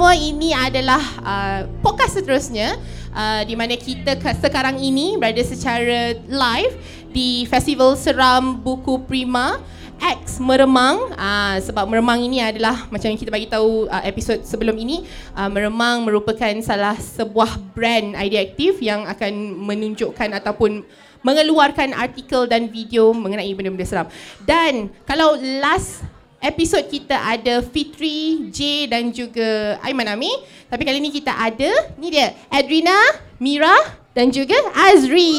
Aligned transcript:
semua? 0.00 0.16
Ini 0.16 0.56
adalah 0.56 1.02
uh, 1.20 1.60
podcast 1.84 2.16
seterusnya 2.16 2.72
uh, 3.12 3.44
di 3.44 3.52
mana 3.52 3.76
kita 3.76 4.16
sekarang 4.40 4.80
ini 4.80 5.20
berada 5.20 5.44
secara 5.44 6.16
live 6.24 6.72
di 7.12 7.44
Festival 7.44 7.92
Seram 8.00 8.64
Buku 8.64 9.04
Prima 9.04 9.60
X 10.00 10.40
Meremang 10.40 11.12
uh, 11.12 11.60
sebab 11.60 11.84
Meremang 11.84 12.16
ini 12.24 12.40
adalah 12.40 12.88
macam 12.88 13.12
yang 13.12 13.20
kita 13.20 13.28
bagi 13.28 13.44
tahu 13.44 13.92
uh, 13.92 14.00
episod 14.08 14.40
sebelum 14.40 14.72
ini 14.80 15.04
uh, 15.36 15.52
Meremang 15.52 16.08
merupakan 16.08 16.56
salah 16.64 16.96
sebuah 16.96 17.60
brand 17.76 18.16
idea 18.16 18.40
aktif 18.40 18.80
yang 18.80 19.04
akan 19.04 19.52
menunjukkan 19.68 20.32
ataupun 20.40 20.80
mengeluarkan 21.20 21.92
artikel 21.92 22.48
dan 22.48 22.72
video 22.72 23.12
mengenai 23.12 23.52
benda-benda 23.52 23.84
seram. 23.84 24.08
Dan 24.48 24.88
kalau 25.04 25.36
last 25.60 26.08
episod 26.40 26.80
kita 26.88 27.14
ada 27.14 27.60
Fitri, 27.60 28.48
J 28.48 28.88
dan 28.88 29.12
juga 29.12 29.76
Aiman 29.84 30.08
Ami. 30.08 30.32
Tapi 30.72 30.82
kali 30.88 30.98
ni 30.98 31.12
kita 31.12 31.36
ada, 31.36 31.70
ni 32.00 32.08
dia, 32.08 32.32
Adrina, 32.48 32.96
Mira 33.36 33.76
dan 34.16 34.32
juga 34.32 34.56
Azri. 34.72 35.36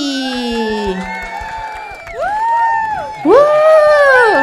Woo! 3.25 4.33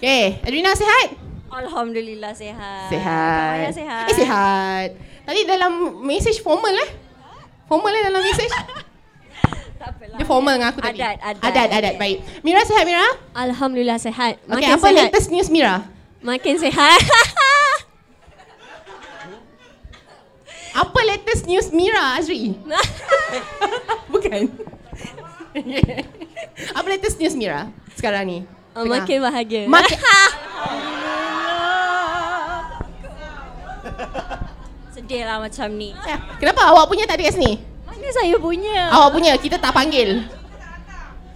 Okay, 0.00 0.40
Adrina 0.44 0.76
sihat? 0.76 1.16
Alhamdulillah. 1.48 2.34
Sihat. 2.36 2.90
Kak 2.90 3.52
Maya 3.56 3.70
sehat. 3.72 4.06
Eh, 4.10 4.16
sihat. 4.16 4.88
Tadi 5.24 5.40
dalam 5.48 6.04
message 6.04 6.42
formal 6.44 6.74
eh? 6.76 6.90
Formal 7.64 7.94
eh 7.96 8.02
dalam 8.04 8.20
message? 8.20 8.52
Tak 9.84 9.92
apalah. 9.92 10.16
Dia 10.16 10.24
formal 10.24 10.52
dengan 10.56 10.68
aku 10.72 10.80
tadi. 10.80 10.96
Adat, 10.96 11.16
adat. 11.20 11.44
Adat, 11.44 11.68
adat. 11.70 11.94
Baik. 12.00 12.16
Mira 12.40 12.64
sihat, 12.64 12.84
Mira? 12.84 13.04
Alhamdulillah 13.36 14.00
sehat. 14.00 14.40
Makin 14.42 14.56
Okay, 14.56 14.72
apa 14.72 14.86
sehat. 14.86 14.96
latest 15.04 15.28
news 15.28 15.48
Mira? 15.52 15.74
Makin 16.20 16.54
sehat. 16.58 17.00
Apa 20.74 20.98
latest 21.06 21.46
news 21.46 21.70
Mira 21.70 22.18
Azri? 22.18 22.50
Bukan. 24.10 24.50
Apa 26.74 26.86
latest 26.88 27.14
news 27.14 27.38
Mira 27.38 27.70
sekarang 27.94 28.26
ni? 28.26 28.38
Oh, 28.74 28.82
Tengah. 28.82 29.06
makin 29.06 29.18
bahagia. 29.22 29.70
Makin 29.70 29.98
Sedih 34.90 35.22
lah 35.22 35.38
macam 35.38 35.68
ni. 35.70 35.94
Ya, 35.94 36.18
Kenapa 36.42 36.74
awak 36.74 36.90
punya 36.90 37.06
tak 37.06 37.22
ada 37.22 37.30
kat 37.30 37.38
sini? 37.38 37.73
Saya 38.14 38.38
punya? 38.38 38.94
Awak 38.94 39.10
punya 39.10 39.32
kita 39.34 39.58
tak 39.58 39.74
panggil. 39.74 40.22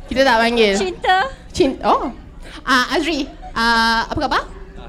Kita 0.07 0.23
tak 0.23 0.39
panggil. 0.39 0.79
Cinta. 0.79 1.17
Cinta. 1.51 1.83
Oh. 1.84 2.15
Ah 2.62 2.95
Azri, 2.95 3.27
ah 3.51 4.07
apa 4.07 4.19
khabar? 4.21 4.43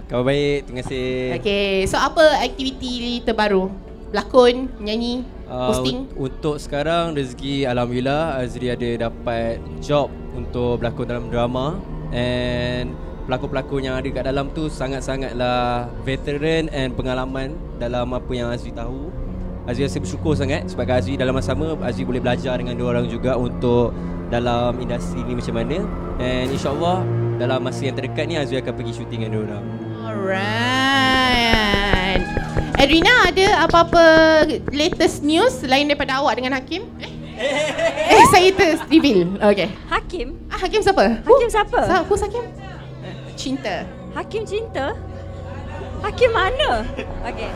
Khabar 0.05 0.23
baik, 0.23 0.59
terima 0.65 0.79
kasih. 0.81 1.37
Okay, 1.37 1.85
so 1.85 1.97
apa 1.97 2.21
aktiviti 2.39 3.19
terbaru? 3.21 3.73
Berlakon, 4.09 4.69
menyanyi, 4.77 5.21
Uh, 5.45 5.69
hosting? 5.69 6.05
un- 6.13 6.29
untuk 6.29 6.61
sekarang 6.61 7.17
rezeki 7.17 7.65
Alhamdulillah 7.65 8.37
Azri 8.37 8.69
ada 8.69 9.09
dapat 9.09 9.57
job 9.81 10.09
untuk 10.33 10.77
berlakon 10.77 11.09
dalam 11.09 11.25
drama 11.25 11.65
and 12.09 12.93
pelakon-pelakon 13.25 13.81
yang 13.81 13.97
ada 13.97 14.05
kat 14.07 14.23
dalam 14.25 14.53
tu 14.53 14.69
sangat-sangatlah 14.69 15.89
veteran 16.01 16.69
and 16.69 16.93
pengalaman 16.93 17.53
dalam 17.77 18.13
apa 18.13 18.29
yang 18.29 18.49
Azri 18.49 18.69
tahu. 18.69 19.09
Azri 19.69 19.85
rasa 19.85 20.01
bersyukur 20.01 20.33
sangat 20.33 20.65
sebab 20.65 20.89
Azri 20.89 21.13
dalam 21.13 21.37
masa 21.37 21.53
sama 21.53 21.77
Azri 21.85 22.01
boleh 22.01 22.17
belajar 22.17 22.57
dengan 22.57 22.73
dua 22.73 22.97
orang 22.97 23.05
juga 23.05 23.37
untuk 23.37 23.93
dalam 24.33 24.73
industri 24.81 25.21
ni 25.21 25.37
macam 25.37 25.61
mana 25.61 25.85
and 26.17 26.49
insyaAllah 26.49 27.05
dalam 27.37 27.61
masa 27.61 27.85
yang 27.85 27.93
terdekat 27.93 28.25
ni 28.25 28.33
Azri 28.41 28.57
akan 28.57 28.73
pergi 28.73 28.97
syuting 28.97 29.21
dengan 29.21 29.37
dua 29.37 29.45
orang. 29.45 29.61
Alright. 30.09 31.29
Adrina 32.81 33.29
ada 33.29 33.69
apa-apa 33.69 34.05
latest 34.73 35.21
news 35.21 35.61
selain 35.61 35.85
daripada 35.85 36.17
awak 36.17 36.41
dengan 36.41 36.57
Hakim? 36.57 36.89
Eh, 36.97 37.13
eh 38.17 38.25
saya 38.33 38.49
ter 38.49 38.81
reveal. 38.89 39.37
Okay. 39.37 39.69
Hakim. 39.85 40.33
Ah, 40.49 40.65
Hakim 40.65 40.81
siapa? 40.81 41.21
Hakim 41.21 41.49
siapa? 41.53 41.79
Sa 41.85 42.01
who's 42.09 42.25
Hakim? 42.25 42.41
Cinta. 43.37 43.85
Hakim 44.17 44.49
cinta. 44.49 44.97
Hakim 46.01 46.33
mana? 46.33 46.81
Okay. 47.21 47.53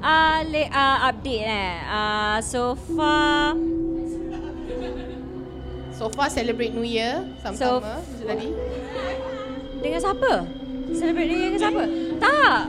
Uh, 0.00 0.40
uh, 0.72 0.96
update 1.12 1.44
eh. 1.44 1.72
Uh, 1.84 2.38
so 2.40 2.72
far 2.96 3.52
So 6.00 6.08
far 6.08 6.32
celebrate 6.32 6.72
New 6.72 6.86
Year 6.88 7.28
sama-sama 7.44 8.00
macam 8.00 8.24
tadi. 8.24 8.48
Dengan 9.84 10.00
siapa? 10.00 10.32
Celebrate 10.96 11.28
New 11.28 11.36
Year 11.36 11.50
dengan 11.52 11.60
siapa? 11.60 11.82
Tak. 12.16 12.60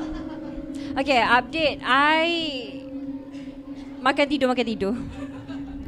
Okay, 0.99 1.19
update. 1.23 1.79
I 1.79 2.27
makan 4.03 4.25
tidur, 4.27 4.51
makan 4.51 4.67
tidur. 4.67 4.95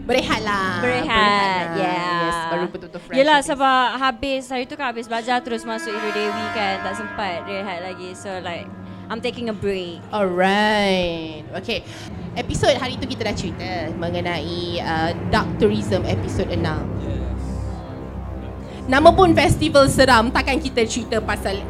Berehatlah. 0.07 0.83
Berehat. 0.83 1.75
lah. 1.75 1.79
Yeah. 1.79 2.11
Yes, 2.27 2.37
baru 2.47 2.65
betul-betul 2.71 3.01
fresh. 3.03 3.15
Yelah 3.19 3.39
habis. 3.39 3.49
sebab 3.51 3.83
habis 3.99 4.41
hari 4.47 4.63
tu 4.67 4.75
kan 4.75 4.85
habis 4.91 5.07
belajar 5.11 5.43
terus 5.43 5.63
masuk 5.67 5.91
Hero 5.91 6.11
Dewi 6.15 6.45
kan 6.55 6.79
tak 6.79 6.95
sempat 6.95 7.43
rehat 7.47 7.79
lagi. 7.83 8.11
So 8.15 8.31
like 8.39 8.67
I'm 9.13 9.21
taking 9.21 9.45
a 9.45 9.53
break. 9.53 10.01
Alright. 10.09 11.45
Okay. 11.61 11.85
Episod 12.33 12.73
hari 12.73 12.97
tu 12.97 13.05
kita 13.05 13.29
dah 13.29 13.35
cerita 13.37 13.93
mengenai 13.93 14.81
uh, 14.81 15.13
Dark 15.29 15.45
Tourism 15.61 16.01
episod 16.09 16.49
6. 16.49 16.57
Nama 18.89 19.09
pun 19.13 19.29
festival 19.37 19.85
seram 19.85 20.33
takkan 20.33 20.57
kita 20.57 20.81
cerita 20.89 21.21
pasal 21.21 21.61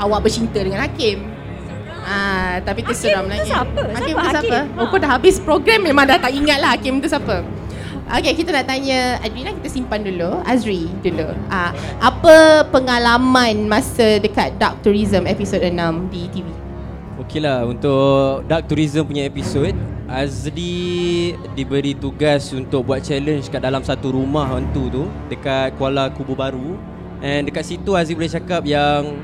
awak 0.00 0.24
bercinta 0.24 0.64
dengan 0.64 0.80
Hakim. 0.80 1.28
Ah, 2.08 2.56
tapi 2.64 2.80
tu 2.80 2.96
Hakim 2.96 3.04
seram 3.04 3.28
tu 3.28 3.36
lagi. 3.36 3.52
siapa? 3.52 3.82
Hakim 3.92 4.16
Siapa 4.16 4.24
tu 4.24 4.32
siapa? 4.32 4.56
Hakim? 4.64 4.80
Oh, 4.80 4.88
kau 4.88 4.96
dah 4.96 5.10
habis 5.12 5.36
program 5.44 5.84
memang 5.84 6.08
dah 6.08 6.16
tak 6.16 6.32
ingat 6.32 6.56
lah 6.56 6.72
Hakim 6.72 7.04
tu 7.04 7.08
siapa. 7.12 7.44
Okay, 8.08 8.32
kita 8.32 8.48
nak 8.48 8.64
tanya 8.64 9.20
Adrina 9.20 9.52
kita 9.60 9.68
simpan 9.68 10.00
dulu. 10.00 10.40
Azri 10.48 10.88
dulu. 11.04 11.36
Ah, 11.52 11.76
apa 12.00 12.64
pengalaman 12.72 13.68
masa 13.68 14.16
dekat 14.16 14.56
Dark 14.56 14.80
Tourism 14.80 15.28
episod 15.28 15.60
6 15.60 15.68
di 16.08 16.24
TV? 16.32 16.48
Okey 17.28 17.44
lah 17.44 17.60
untuk 17.68 18.40
Dark 18.48 18.72
Tourism 18.72 19.04
punya 19.04 19.28
episod 19.28 19.76
Azri 20.08 21.36
diberi 21.52 21.92
tugas 21.92 22.48
untuk 22.56 22.88
buat 22.88 23.04
challenge 23.04 23.52
kat 23.52 23.60
dalam 23.60 23.84
satu 23.84 24.16
rumah 24.16 24.48
hantu 24.48 24.88
tu 24.88 25.04
Dekat 25.28 25.76
Kuala 25.76 26.08
Kubu 26.08 26.32
Baru. 26.32 26.80
And 27.20 27.44
dekat 27.44 27.68
situ 27.68 27.92
Azri 27.92 28.16
boleh 28.16 28.32
cakap 28.32 28.64
yang 28.64 29.20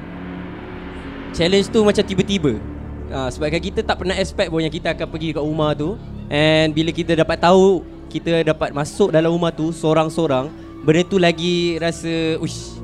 Challenge 1.33 1.65
tu 1.73 1.81
macam 1.81 2.05
tiba-tiba. 2.05 2.61
Ha, 3.09 3.33
Sebabkan 3.33 3.73
kita 3.73 3.81
tak 3.81 3.97
pernah 3.97 4.21
expect 4.21 4.53
pun 4.53 4.61
yang 4.61 4.75
kita 4.77 4.93
akan 4.93 5.09
pergi 5.09 5.33
kat 5.33 5.41
rumah 5.41 5.73
tu. 5.73 5.97
And 6.29 6.77
bila 6.77 6.93
kita 6.93 7.17
dapat 7.17 7.41
tahu 7.41 7.89
Kita 8.13 8.45
dapat 8.45 8.77
masuk 8.77 9.17
dalam 9.17 9.33
rumah 9.33 9.49
tu 9.49 9.73
Sorang-sorang 9.73 10.53
Benda 10.85 11.09
tu 11.09 11.17
lagi 11.17 11.81
rasa 11.81 12.37
Uish 12.37 12.77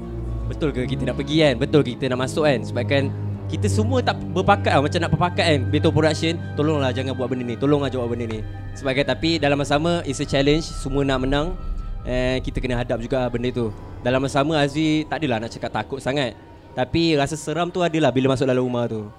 Betul 0.49 0.73
ke 0.73 0.89
kita 0.89 1.05
nak 1.05 1.21
pergi 1.21 1.45
kan? 1.45 1.61
Betul 1.61 1.85
ke 1.85 1.93
kita 1.93 2.09
nak 2.09 2.25
masuk 2.25 2.49
kan? 2.49 2.65
Sebabkan 2.65 3.30
kita 3.51 3.67
semua 3.67 3.99
tak 3.99 4.15
berpakat 4.31 4.79
lah, 4.79 4.83
Macam 4.87 4.99
nak 5.03 5.11
berpakat 5.11 5.45
kan 5.45 5.61
Betul 5.67 5.91
production 5.91 6.35
Tolonglah 6.55 6.95
jangan 6.95 7.19
buat 7.19 7.27
benda 7.27 7.45
ni 7.45 7.59
Tolonglah 7.59 7.91
jawab 7.91 8.15
benda 8.15 8.31
ni 8.31 8.41
Sebabkan 8.79 9.05
tapi 9.11 9.43
dalam 9.43 9.59
masa 9.59 9.77
sama 9.77 10.07
It's 10.07 10.23
a 10.23 10.27
challenge 10.27 10.71
Semua 10.71 11.03
nak 11.03 11.27
menang 11.27 11.59
And 12.07 12.41
kita 12.41 12.63
kena 12.63 12.79
hadap 12.79 13.03
juga 13.03 13.27
benda 13.27 13.51
tu 13.51 13.75
Dalam 14.07 14.23
masa 14.23 14.41
sama 14.41 14.63
Azri 14.63 15.05
tak 15.11 15.21
adalah 15.21 15.43
nak 15.43 15.51
cakap 15.51 15.71
takut 15.75 15.99
sangat 15.99 16.39
Tapi 16.79 17.19
rasa 17.19 17.35
seram 17.35 17.69
tu 17.75 17.83
adalah 17.83 18.15
Bila 18.15 18.33
masuk 18.33 18.47
dalam 18.47 18.63
rumah 18.63 18.87
tu 18.87 19.11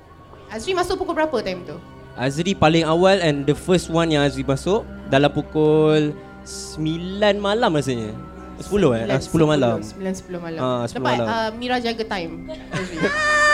Azri 0.47 0.71
masuk 0.71 0.95
pukul 1.03 1.13
berapa 1.19 1.37
time 1.43 1.67
tu? 1.67 1.75
Azri 2.15 2.55
paling 2.55 2.87
awal 2.87 3.19
And 3.19 3.43
the 3.43 3.53
first 3.53 3.91
one 3.91 4.15
yang 4.15 4.23
Azri 4.23 4.47
masuk 4.47 4.87
Dalam 5.11 5.29
pukul 5.29 6.15
9 6.47 7.19
malam 7.37 7.75
rasanya 7.75 8.15
10 8.61 8.77
eh? 8.93 9.09
Ah, 9.09 9.17
10 9.17 9.41
malam 9.41 9.77
9 9.81 10.29
10 10.29 10.37
malam. 10.37 10.61
Ah, 10.61 10.85
10 10.85 10.93
Nampak 10.93 11.13
malam. 11.17 11.27
uh, 11.29 11.49
Mira 11.57 11.81
jaga 11.81 12.03
time. 12.05 12.45
Azri. 12.69 12.97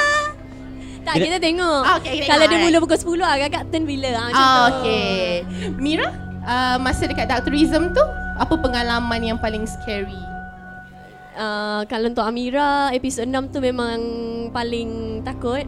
Tak 1.07 1.15
Dia- 1.15 1.25
kita 1.31 1.37
tengok. 1.39 1.81
Ah, 1.87 1.95
okay, 2.03 2.19
kita 2.19 2.27
Kalau 2.27 2.43
tengok, 2.43 2.51
dia 2.51 2.57
alright. 2.59 2.75
mula 2.75 2.83
pukul 2.83 2.99
10 2.99 3.31
agak-agak 3.39 3.63
turn 3.71 3.83
bila 3.87 4.09
ah, 4.11 4.25
macam 4.27 4.43
ah, 4.43 4.51
tu. 4.51 4.67
okay. 4.83 5.23
Mira, 5.79 6.07
uh, 6.43 6.77
masa 6.83 7.03
dekat 7.07 7.31
Dark 7.31 7.47
Tourism 7.47 7.95
tu, 7.95 8.03
apa 8.35 8.53
pengalaman 8.59 9.21
yang 9.23 9.39
paling 9.39 9.63
scary? 9.63 10.19
Uh, 11.37 11.87
kalau 11.87 12.11
untuk 12.11 12.27
Amira 12.27 12.91
episod 12.91 13.23
6 13.23 13.55
tu 13.55 13.63
memang 13.63 13.95
paling 14.51 15.23
takut. 15.23 15.63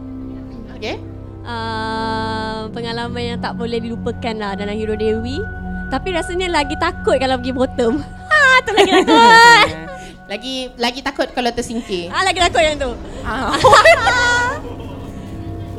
Okay? 0.76 1.00
Uh, 1.40 2.68
pengalaman 2.76 3.36
yang 3.36 3.38
tak 3.40 3.56
boleh 3.56 3.80
dilupakan 3.80 4.34
lah 4.36 4.52
dalam 4.60 4.76
Hero 4.76 4.92
Dewi. 4.92 5.40
Tapi 5.88 6.12
rasanya 6.12 6.52
lagi 6.52 6.76
takut 6.76 7.16
kalau 7.16 7.40
pergi 7.40 7.56
bottom. 7.56 7.96
Ha, 8.28 8.38
tu 8.68 8.70
lagi 8.76 8.92
takut. 8.92 9.16
lagi 10.30 10.54
lagi 10.76 11.00
takut 11.00 11.28
kalau 11.32 11.50
tersingkir. 11.50 12.12
ah, 12.12 12.28
lagi 12.28 12.38
takut 12.38 12.60
yang 12.60 12.76
tu. 12.76 12.92
Ah. 13.24 13.56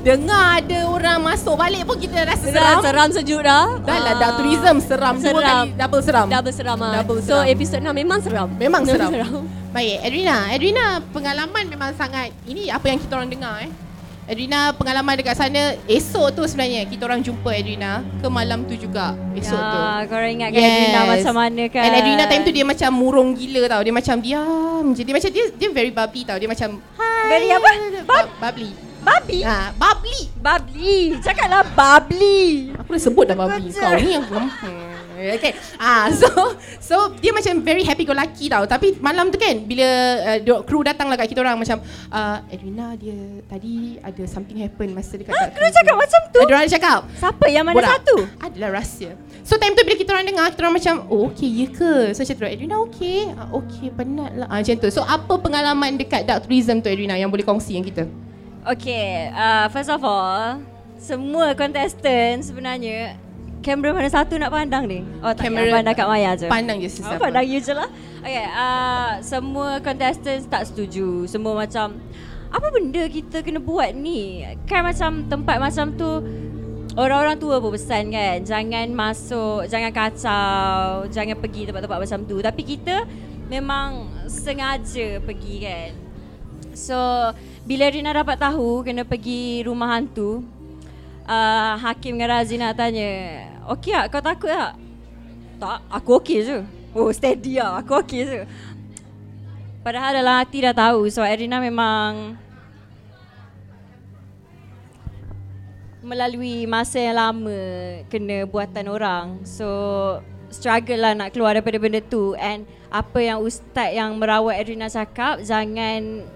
Dengar 0.01 0.57
ada 0.57 0.79
orang 0.83 1.21
masuk 1.21 1.53
balik 1.53 1.85
pun 1.85 1.93
kita 1.95 2.25
rasa 2.25 2.47
Dah 2.47 2.57
seram. 2.73 2.79
seram 2.81 3.09
sejuk 3.11 3.39
dah. 3.39 3.65
Dah 3.79 3.97
lah 3.97 4.11
Ah. 4.11 4.17
Dark 4.17 4.33
Tourism 4.35 4.75
seram. 4.79 5.15
Dua 5.15 5.23
Seram. 5.23 5.41
kali 5.61 5.69
double 5.75 6.01
seram. 6.01 6.25
Double 6.27 6.51
seram 6.51 6.77
ah. 6.79 6.91
Double 6.97 7.19
So 7.19 7.37
seram. 7.37 7.45
episod 7.47 7.79
6 7.79 7.93
memang 7.93 8.19
seram. 8.19 8.49
Memang 8.51 8.81
seram. 8.83 9.09
seram. 9.09 9.41
Baik, 9.69 10.01
Adrina. 10.01 10.37
Adrina, 10.47 10.85
pengalaman 11.07 11.63
memang 11.65 11.93
sangat 11.93 12.33
ini 12.43 12.67
apa 12.67 12.85
yang 12.87 12.97
kita 12.97 13.13
orang 13.13 13.29
dengar 13.29 13.61
eh. 13.61 13.71
Edrina 14.23 14.71
pengalaman 14.71 15.17
dekat 15.17 15.35
sana 15.35 15.61
esok 15.85 16.31
tu 16.31 16.41
sebenarnya 16.43 16.85
kita 16.85 17.03
orang 17.03 17.19
jumpa 17.19 17.51
Edrina 17.51 17.99
ke 18.15 18.27
malam 18.27 18.63
tu 18.63 18.73
juga 18.75 19.11
esok 19.33 19.53
ya, 19.53 19.67
tu. 19.67 19.79
korang 20.07 20.31
ingat 20.31 20.49
kan 20.49 20.61
Edrina 20.61 20.99
macam 21.05 21.33
mana 21.35 21.63
kan? 21.67 21.83
And 21.83 21.93
Edrina 21.95 22.23
time 22.25 22.41
tu 22.41 22.51
dia 22.51 22.63
macam 22.63 22.89
murung 22.91 23.29
gila 23.33 23.61
tau. 23.67 23.81
Dia 23.81 23.91
macam 23.91 24.15
diam 24.17 24.85
je. 24.91 25.01
Dia 25.03 25.13
macam 25.13 25.29
dia 25.29 25.45
dia 25.51 25.69
very 25.69 25.89
bubbly 25.89 26.21
tau. 26.23 26.37
Dia 26.37 26.47
macam 26.47 26.69
hi. 26.95 27.27
Very 27.29 27.49
apa? 27.49 27.69
Bub- 28.01 28.33
bubbly. 28.39 28.71
Babi? 29.01 29.41
Ha, 29.41 29.73
bubbly. 29.73 30.19
Bubbly. 30.37 31.17
Cakaplah 31.25 31.65
bubbly. 31.73 32.69
Aku 32.77 32.89
dah 32.93 33.01
sebut 33.01 33.25
dah 33.25 33.37
bubbly. 33.37 33.73
Kau 33.73 33.97
ni 33.97 34.13
yang 34.13 34.25
Okay. 35.21 35.53
Ah, 35.77 36.09
so 36.09 36.25
so 36.81 36.95
dia 37.21 37.29
macam 37.29 37.61
very 37.61 37.85
happy 37.85 38.09
go 38.09 38.13
lucky 38.13 38.49
tau. 38.49 38.65
Tapi 38.65 38.97
malam 38.97 39.29
tu 39.29 39.37
kan 39.37 39.53
bila 39.61 39.85
uh, 40.41 40.65
kru 40.65 40.81
datang 40.81 41.13
lah 41.13 41.17
kat 41.17 41.29
kita 41.29 41.45
orang 41.45 41.61
macam 41.61 41.77
uh, 42.09 42.41
Edwina 42.49 42.97
dia 42.97 43.13
tadi 43.45 44.01
ada 44.01 44.23
something 44.25 44.57
happen 44.57 44.97
masa 44.97 45.21
dekat 45.21 45.29
Ha, 45.29 45.53
kru 45.53 45.69
cakap 45.69 45.93
macam 45.93 46.21
tu? 46.33 46.39
Ada 46.41 46.53
orang 46.57 46.71
cakap. 46.73 46.99
Siapa 47.21 47.45
yang 47.53 47.65
mana 47.69 47.77
Borak. 47.77 47.91
satu? 48.01 48.15
Adalah 48.41 48.81
rahsia. 48.81 49.13
So 49.45 49.61
time 49.61 49.77
tu 49.77 49.85
bila 49.85 49.93
kita 49.93 50.09
orang 50.09 50.25
dengar 50.25 50.45
kita 50.49 50.59
orang 50.65 50.75
macam 50.81 50.93
oh 51.13 51.29
okay 51.29 51.49
ya 51.53 51.67
ke? 51.69 52.17
So 52.17 52.25
macam 52.25 52.35
tu 52.41 52.45
Edwina 52.49 52.75
okay. 52.81 53.29
Ah, 53.37 53.47
okay 53.53 53.87
penat 53.93 54.31
lah. 54.33 54.47
Ah, 54.49 54.57
macam 54.57 54.75
tu. 54.81 54.89
So 54.89 55.05
apa 55.05 55.33
pengalaman 55.37 56.01
dekat 56.01 56.25
dark 56.25 56.49
tourism 56.49 56.81
tu 56.81 56.89
Edwina 56.89 57.13
yang 57.13 57.29
boleh 57.29 57.45
kongsi 57.45 57.77
yang 57.77 57.85
kita? 57.85 58.09
Okay, 58.61 59.33
uh, 59.33 59.65
first 59.73 59.89
of 59.89 60.05
all, 60.05 60.61
semua 61.01 61.57
contestant 61.57 62.45
sebenarnya 62.45 63.17
kamera 63.65 63.89
mana 63.89 64.05
satu 64.05 64.37
nak 64.37 64.53
pandang 64.53 64.85
ni? 64.85 65.01
Oh, 65.17 65.33
tak 65.33 65.49
Kamera- 65.49 65.81
pandang 65.81 65.95
kat 65.97 66.05
Maya 66.05 66.31
je. 66.37 66.45
Pandang 66.45 66.77
je 66.77 66.85
Oh, 66.85 66.93
sesiapa. 66.93 67.21
pandang 67.21 67.45
you 67.45 67.57
je 67.57 67.73
lah. 67.73 67.89
Okay, 68.21 68.45
uh, 68.45 69.17
semua 69.21 69.81
contestant 69.81 70.45
tak 70.45 70.69
setuju. 70.69 71.25
Semua 71.25 71.57
macam, 71.57 71.97
apa 72.53 72.67
benda 72.69 73.01
kita 73.09 73.41
kena 73.41 73.57
buat 73.57 73.97
ni? 73.97 74.45
Kan 74.69 74.85
macam 74.85 75.25
tempat 75.25 75.57
macam 75.57 75.97
tu, 75.97 76.09
orang-orang 76.93 77.41
tua 77.41 77.57
pun 77.57 77.73
pesan 77.73 78.13
kan, 78.13 78.45
jangan 78.45 78.93
masuk, 78.93 79.65
jangan 79.65 79.89
kacau, 79.89 81.09
jangan 81.09 81.33
pergi 81.33 81.65
tempat-tempat 81.65 81.97
macam 81.97 82.19
tu. 82.29 82.37
Tapi 82.37 82.61
kita 82.61 83.09
memang 83.49 84.05
sengaja 84.29 85.17
pergi 85.17 85.55
kan. 85.65 85.91
So, 86.71 86.97
bila 87.71 87.87
Rina 87.87 88.11
dapat 88.11 88.35
tahu 88.35 88.83
kena 88.83 89.07
pergi 89.07 89.63
rumah 89.63 89.95
hantu, 89.95 90.43
uh, 91.23 91.79
Hakim 91.79 92.19
dengan 92.19 92.35
Razina 92.35 92.75
tanya, 92.75 93.47
Okey 93.71 93.95
tak? 93.95 94.05
Kau 94.11 94.19
takut 94.19 94.51
tak? 94.51 94.75
Tak, 95.55 95.79
aku 95.87 96.19
okey 96.19 96.43
je. 96.43 96.59
Oh, 96.91 97.07
steady 97.15 97.63
lah. 97.63 97.79
Aku 97.79 98.03
okey 98.03 98.27
je. 98.27 98.39
Padahal 99.87 100.19
dalam 100.19 100.35
hati 100.35 100.67
dah 100.67 100.75
tahu 100.75 101.07
sebab 101.07 101.31
Erina 101.31 101.63
memang 101.63 102.35
melalui 106.03 106.67
masa 106.67 106.99
yang 106.99 107.15
lama 107.15 107.55
kena 108.11 108.43
buatan 108.51 108.91
orang. 108.91 109.47
So 109.47 109.69
struggle 110.51 110.99
lah 110.99 111.15
nak 111.15 111.31
keluar 111.31 111.55
daripada 111.55 111.79
benda 111.79 112.03
tu 112.03 112.35
and 112.35 112.67
apa 112.91 113.23
yang 113.23 113.39
ustaz 113.39 113.95
yang 113.95 114.19
merawat 114.19 114.59
Erina 114.59 114.91
cakap 114.91 115.39
jangan 115.39 116.27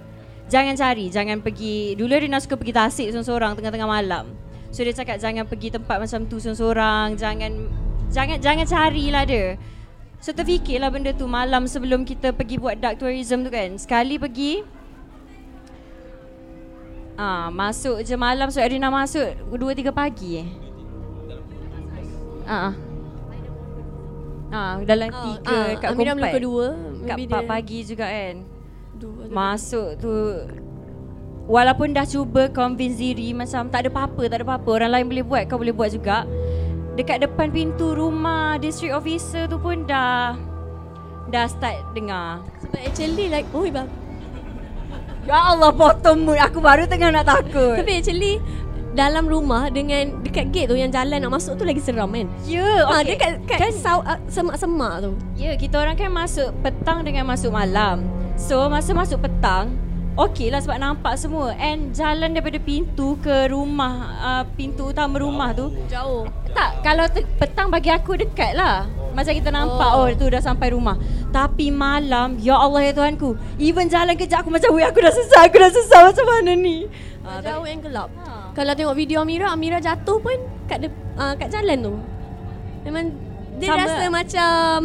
jangan 0.47 0.73
cari, 0.73 1.05
jangan 1.07 1.37
pergi. 1.39 1.93
Dulu 1.93 2.11
Erina 2.11 2.37
suka 2.37 2.55
pergi 2.55 2.73
tasik 2.73 3.07
seorang-seorang 3.09 3.51
tengah-tengah 3.55 3.89
malam. 3.89 4.25
So 4.69 4.83
dia 4.83 4.91
cakap 4.91 5.17
jangan 5.17 5.45
pergi 5.45 5.71
tempat 5.71 5.97
macam 5.97 6.25
tu 6.25 6.37
seorang-seorang, 6.37 7.15
jangan 7.15 7.51
jangan 8.09 8.37
jangan 8.37 8.65
carilah 8.65 9.23
dia. 9.23 9.45
So 10.19 10.31
terfikirlah 10.31 10.89
benda 10.89 11.11
tu 11.11 11.25
malam 11.25 11.65
sebelum 11.65 12.01
kita 12.01 12.31
pergi 12.31 12.57
buat 12.57 12.75
dark 12.75 12.97
tourism 12.97 13.41
tu 13.41 13.49
kan. 13.49 13.75
Sekali 13.75 14.17
pergi 14.17 14.53
Ah, 17.15 17.47
masuk 17.47 18.03
je 18.03 18.11
malam 18.13 18.51
so 18.51 18.59
Erina 18.59 18.91
masuk 18.91 19.23
2 19.47 19.71
3 19.71 19.87
pagi 19.89 20.43
eh. 20.43 20.47
Ah. 22.43 22.51
ah. 22.51 22.73
Ah, 24.51 24.73
dalam 24.83 25.07
Ah, 25.09 25.21
tiga 25.23 25.55
ah, 25.55 25.67
kat 25.79 25.87
Amira 25.89 26.11
Kompat. 26.11 26.19
belum 26.19 26.35
kedua. 26.35 26.65
Kat 27.07 27.15
Maybe 27.15 27.25
4 27.25 27.39
dia- 27.39 27.47
pagi 27.47 27.77
juga 27.81 28.05
kan. 28.05 28.35
Tu. 28.95 29.11
Masuk 29.27 29.99
tu 29.99 30.11
Walaupun 31.45 31.93
dah 31.93 32.07
cuba 32.07 32.49
convince 32.49 32.97
diri 32.97 33.35
Macam 33.35 33.69
tak 33.69 33.85
ada 33.85 33.89
apa-apa 33.91 34.23
Tak 34.25 34.37
ada 34.41 34.45
apa-apa 34.47 34.69
Orang 34.71 34.91
lain 34.95 35.05
boleh 35.11 35.25
buat 35.25 35.43
Kau 35.45 35.59
boleh 35.59 35.75
buat 35.75 35.91
juga 35.93 36.23
Dekat 36.95 37.21
depan 37.27 37.51
pintu 37.51 37.93
rumah 37.93 38.57
District 38.57 38.95
officer 38.95 39.45
tu 39.45 39.59
pun 39.59 39.85
dah 39.85 40.33
Dah 41.29 41.45
start 41.45 41.91
dengar 41.93 42.41
Sebab 42.63 42.79
actually 42.81 43.27
like 43.29 43.45
oh 43.51 43.67
bang. 43.67 43.89
Ya 45.25 45.37
Allah 45.53 45.73
potong 45.75 46.25
mood 46.25 46.39
Aku 46.39 46.63
baru 46.63 46.89
tengah 46.89 47.13
nak 47.13 47.27
takut 47.29 47.77
Tapi 47.77 48.01
actually 48.01 48.41
dalam 48.95 49.27
rumah 49.27 49.67
dengan 49.67 50.23
dekat 50.23 50.55
gate 50.55 50.71
tu 50.71 50.79
yang 50.79 50.87
jalan 50.87 51.19
nak 51.19 51.35
masuk 51.35 51.59
tu 51.59 51.67
lagi 51.67 51.83
seram 51.83 52.07
kan. 52.15 52.31
Ya 52.47 52.87
Ha, 52.87 53.03
okay. 53.03 53.19
dekat 53.19 53.31
kat 53.43 53.59
kan, 53.59 53.73
saw, 53.75 53.99
uh, 53.99 54.15
semak-semak 54.31 55.03
tu. 55.03 55.11
Ya 55.35 55.51
kita 55.59 55.83
orang 55.83 55.99
kan 55.99 56.07
masuk 56.15 56.55
petang 56.63 57.03
dengan 57.03 57.27
masuk 57.27 57.51
malam 57.51 58.07
So 58.35 58.67
masa 58.67 58.91
masuk 58.91 59.23
petang 59.23 59.73
Okey 60.15 60.47
lah 60.47 60.63
sebab 60.63 60.79
nampak 60.79 61.19
semua 61.19 61.51
And 61.59 61.91
jalan 61.91 62.31
daripada 62.31 62.55
pintu 62.59 63.19
ke 63.19 63.51
rumah 63.51 64.15
uh, 64.19 64.43
Pintu 64.55 64.95
utama 64.95 65.19
rumah 65.19 65.51
tu 65.51 65.71
Jauh. 65.91 66.23
Tak, 66.55 66.83
kalau 66.87 67.03
te- 67.11 67.27
petang 67.35 67.67
bagi 67.67 67.91
aku 67.91 68.15
dekat 68.15 68.55
lah 68.55 68.87
Macam 69.11 69.35
kita 69.35 69.51
nampak 69.51 69.91
oh. 69.91 70.07
oh 70.07 70.09
tu 70.15 70.31
dah 70.31 70.39
sampai 70.39 70.71
rumah 70.71 70.95
Tapi 71.35 71.67
malam, 71.67 72.39
ya 72.39 72.55
Allah 72.55 72.87
ya 72.87 72.91
Tuhanku 72.95 73.59
Even 73.59 73.91
jalan 73.91 74.15
kerja 74.15 74.39
aku 74.39 74.47
macam 74.47 74.71
Weh 74.71 74.87
aku 74.87 75.03
dah 75.03 75.11
sesat, 75.11 75.51
aku 75.51 75.59
dah 75.59 75.71
sesat 75.71 76.01
macam 76.15 76.25
mana 76.31 76.51
ni 76.55 76.87
jauh 77.41 77.65
yang 77.65 77.81
gelap. 77.81 78.09
Ha. 78.21 78.53
Kalau 78.53 78.71
tengok 78.77 78.93
video 78.93 79.25
Amira, 79.25 79.49
Amira 79.49 79.81
jatuh 79.81 80.21
pun 80.21 80.37
kat 80.69 80.85
de, 80.85 80.93
uh, 81.17 81.33
kat 81.33 81.49
jalan 81.49 81.77
tu. 81.81 81.93
Memang 82.85 83.09
dia 83.57 83.73
Sama 83.73 83.81
rasa 83.81 83.97
tak? 83.97 84.11
macam 84.13 84.75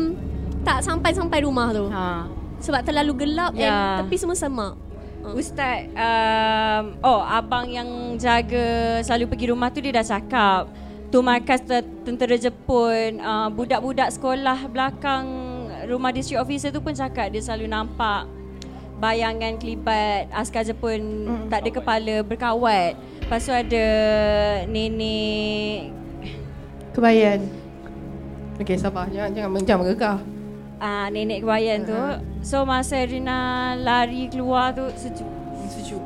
tak 0.64 0.78
sampai-sampai 0.80 1.38
rumah 1.44 1.68
tu. 1.76 1.84
ha. 1.92 2.39
Sebab 2.60 2.80
terlalu 2.82 3.12
gelap 3.18 3.52
Ya. 3.52 3.68
and 3.96 4.04
tepi 4.04 4.16
semua 4.16 4.36
semak. 4.36 4.76
Ha. 5.20 5.28
Ustaz, 5.32 5.84
um, 5.90 6.84
oh 7.02 7.20
abang 7.20 7.66
yang 7.66 7.88
jaga 8.16 8.64
selalu 9.00 9.28
pergi 9.28 9.46
rumah 9.48 9.68
tu 9.68 9.78
dia 9.78 9.92
dah 9.92 10.06
cakap 10.06 10.64
Tu 11.10 11.18
markas 11.18 11.58
te- 11.60 11.90
tentera 12.00 12.38
Jepun, 12.38 13.18
uh, 13.18 13.50
budak-budak 13.50 14.08
sekolah 14.10 14.64
belakang 14.64 15.26
rumah 15.84 16.08
district 16.08 16.38
officer 16.38 16.70
tu 16.70 16.78
pun 16.78 16.94
cakap 16.94 17.28
dia 17.28 17.42
selalu 17.42 17.66
nampak 17.66 18.30
bayangan 18.96 19.58
kelibat 19.58 20.30
askar 20.30 20.62
Jepun 20.62 21.00
Hmm. 21.26 21.48
tak 21.50 21.66
ada 21.66 21.70
kepala 21.74 22.14
berkawat. 22.22 22.94
Lepas 23.20 23.42
tu 23.42 23.50
ada 23.50 23.86
nenek 24.64 25.90
Kebayan. 26.90 27.42
Okay, 28.56 28.76
sabar. 28.76 29.06
Jangan 29.08 29.30
jangan 29.30 29.50
jangan 29.60 29.84
megah. 29.84 30.18
Uh, 30.80 31.06
nenek 31.12 31.44
kebayan 31.44 31.84
tu. 31.86 32.00
So 32.40 32.64
masa 32.64 33.04
Rina 33.04 33.76
lari 33.76 34.26
keluar 34.32 34.72
tu 34.72 34.88
sejuk 34.96 35.28
Sejuk. 35.70 36.02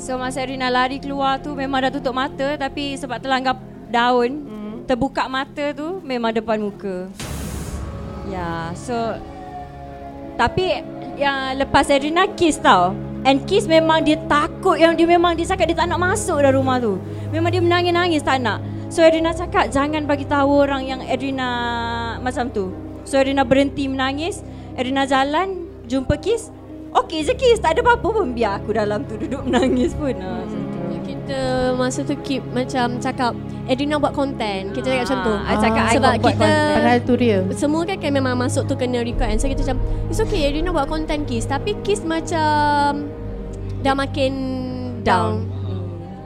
So 0.00 0.16
masa 0.16 0.46
Rina 0.46 0.72
lari 0.72 0.96
keluar 0.96 1.42
tu 1.42 1.52
memang 1.52 1.84
dah 1.84 1.92
tutup 1.92 2.16
mata 2.16 2.56
tapi 2.56 2.96
sebab 2.96 3.20
terlanggar 3.20 3.58
daun 3.92 4.48
Hmm. 4.48 4.74
terbuka 4.88 5.28
mata 5.28 5.74
tu 5.76 6.00
memang 6.00 6.32
depan 6.32 6.56
muka. 6.56 7.12
Ya, 8.32 8.72
so 8.72 8.96
tapi 10.40 10.80
yang 11.18 11.58
lepas 11.58 11.90
Rina 11.90 12.30
kiss 12.32 12.56
tau. 12.62 12.96
And 13.26 13.44
kiss 13.44 13.66
memang 13.66 14.06
dia 14.06 14.14
takut 14.30 14.78
yang 14.78 14.94
dia 14.94 15.04
memang 15.04 15.34
dia 15.34 15.44
cakap 15.44 15.66
dia 15.68 15.76
tak 15.82 15.90
nak 15.90 16.00
masuk 16.00 16.38
dah 16.38 16.54
rumah 16.54 16.78
tu. 16.78 17.02
Memang 17.34 17.50
dia 17.50 17.60
menangis-nangis 17.60 18.22
tak 18.22 18.40
nak. 18.40 18.62
So 18.88 19.04
Edrina 19.04 19.36
cakap 19.36 19.68
jangan 19.68 20.08
bagi 20.08 20.24
tahu 20.24 20.64
orang 20.64 20.86
yang 20.86 21.00
Edrina 21.04 21.50
macam 22.24 22.48
tu. 22.48 22.72
So 23.08 23.16
Edrina 23.16 23.40
berhenti 23.40 23.88
menangis, 23.88 24.44
Edrina 24.76 25.08
jalan 25.08 25.64
jumpa 25.88 26.20
kiss. 26.20 26.52
Okey 26.92 27.24
je 27.24 27.32
kiss, 27.32 27.60
tak 27.60 27.76
ada 27.76 27.80
apa-apa 27.80 28.20
pun 28.20 28.36
biar 28.36 28.60
aku 28.60 28.76
dalam 28.76 29.08
tu 29.08 29.16
duduk 29.16 29.48
menangis 29.48 29.96
pun. 29.96 30.12
Ha, 30.12 30.44
tu. 30.44 30.56
Kita 31.08 31.72
masa 31.76 32.04
tu 32.04 32.16
keep 32.20 32.40
macam 32.52 33.00
cakap 33.00 33.32
Edina 33.68 34.00
buat 34.00 34.12
konten. 34.12 34.72
Kita 34.72 34.92
cakap 34.92 35.04
macam 35.08 35.18
tu. 35.24 35.34
Ah, 35.36 35.44
I 35.44 35.54
cakap 35.60 35.84
I 35.84 35.92
sebab 35.96 36.12
buat- 36.12 36.24
kita 36.24 36.36
content. 36.40 36.76
Padahal 36.76 37.00
tu 37.04 37.14
real. 37.16 37.42
semua 37.52 37.82
kan, 37.84 37.96
kan 38.00 38.12
memang 38.12 38.34
masuk 38.36 38.64
tu 38.64 38.76
kena 38.76 39.04
record 39.04 39.28
kan. 39.28 39.36
So 39.36 39.48
kita 39.48 39.60
macam 39.64 39.78
it's 40.08 40.20
okay 40.20 40.48
Edina 40.48 40.72
buat 40.72 40.88
konten 40.88 41.28
Kiss 41.28 41.44
tapi 41.44 41.76
Kiss 41.84 42.04
macam 42.04 43.08
dah 43.84 43.94
makin 43.96 44.32
down. 45.04 45.48
Down. 45.48 45.57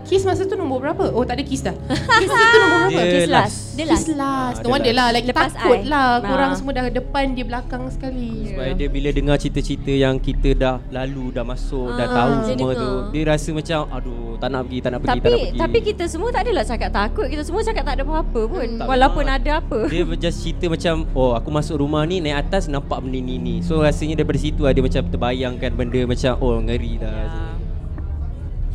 Kiss 0.02 0.22
masa 0.22 0.44
tu 0.44 0.54
nombor 0.54 0.78
berapa? 0.80 1.08
Oh 1.08 1.22
tak 1.22 1.38
ada 1.38 1.44
kiss 1.44 1.62
dah. 1.62 1.72
Kiss 2.20 2.28
tu 2.28 2.58
nombor 2.58 2.78
berapa? 2.84 2.92
Dia 2.92 3.12
Kiss 3.14 3.26
last. 3.26 3.32
last. 3.32 3.56
Dia 3.72 3.84
Kiss 3.86 4.04
last. 4.04 4.08
last. 4.12 4.56
Ah, 4.56 4.62
No 4.62 4.68
wonder 4.68 4.84
dia 4.84 4.98
lah. 4.98 5.08
Like 5.08 5.24
Lepas 5.24 5.50
takut 5.52 5.78
I. 5.78 5.88
lah. 5.88 6.08
Korang 6.20 6.50
Ah. 6.50 6.56
semua 6.58 6.72
dah 6.72 6.84
depan 6.86 7.24
dia 7.32 7.44
belakang 7.44 7.82
sekali. 7.88 8.30
Sebab 8.46 8.64
dia 8.74 8.88
bila 8.88 9.08
dengar 9.10 9.36
cerita-cerita 9.36 9.88
yang 9.90 10.14
kita 10.18 10.48
dah 10.52 10.76
lalu, 10.90 11.32
dah 11.32 11.42
masuk, 11.42 11.94
dah 11.94 12.04
Ah, 12.04 12.12
tahu 12.12 12.30
dia 12.34 12.44
semua 12.50 12.70
dengar. 12.70 12.82
tu 12.82 12.90
Dia 13.10 13.22
rasa 13.26 13.48
macam, 13.50 13.80
aduh 13.88 14.30
tak 14.36 14.48
nak 14.48 14.60
pergi, 14.62 14.78
tak 14.78 14.90
nak 14.90 14.98
pergi, 15.00 15.08
tak 15.08 15.16
nak 15.16 15.22
Tapi 15.24 15.40
pergi 15.40 15.60
tapi 15.62 15.78
kita 15.82 16.04
semua 16.06 16.28
tak 16.28 16.42
adalah 16.42 16.64
cakap 16.66 16.90
takut. 16.92 17.26
Kita 17.26 17.42
semua 17.42 17.60
cakap 17.62 17.82
tak 17.82 17.94
ada 17.94 18.02
apa-apa 18.02 18.40
pun. 18.44 18.68
Tak 18.74 18.86
Walaupun 18.86 19.24
memang. 19.24 19.38
ada 19.38 19.50
apa. 19.56 19.78
Dia 19.86 20.02
just 20.20 20.38
cerita 20.40 20.64
macam, 20.66 20.94
oh 21.12 21.32
aku 21.32 21.48
masuk 21.48 21.76
rumah 21.78 22.02
ni, 22.02 22.18
naik 22.18 22.42
atas 22.42 22.66
nampak 22.66 23.00
benda 23.00 23.16
ni 23.16 23.36
ni 23.36 23.54
So 23.60 23.80
rasanya 23.80 24.18
daripada 24.18 24.36
situ 24.36 24.62
ada 24.62 24.76
macam 24.76 25.02
terbayangkan 25.06 25.70
benda 25.72 26.00
macam, 26.04 26.32
oh 26.36 26.58
ngeri 26.60 26.98
dah 26.98 27.51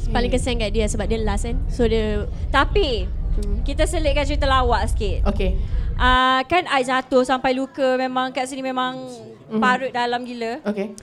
Ya. 0.07 0.13
paling 0.15 0.31
kesian 0.31 0.55
kat 0.57 0.71
dia 0.71 0.85
sebab 0.87 1.05
dia 1.05 1.19
last 1.19 1.43
kan. 1.43 1.57
So 1.67 1.83
dia 1.85 2.25
Tapi 2.47 3.05
Hmm. 3.37 3.61
kita 3.61 3.85
selitkan 3.85 4.25
cerita 4.25 4.49
lawak 4.49 4.89
sikit. 4.89 5.29
Okay. 5.29 5.53
Uh, 5.93 6.41
kan 6.49 6.65
I 6.65 6.81
jatuh 6.81 7.21
sampai 7.21 7.53
luka 7.53 7.93
memang 7.93 8.33
kat 8.33 8.49
sini 8.49 8.65
memang 8.65 8.97
Mhm. 9.45 9.61
parut 9.61 9.93
dalam 9.93 10.25
gila. 10.25 10.57
Okay. 10.65 10.97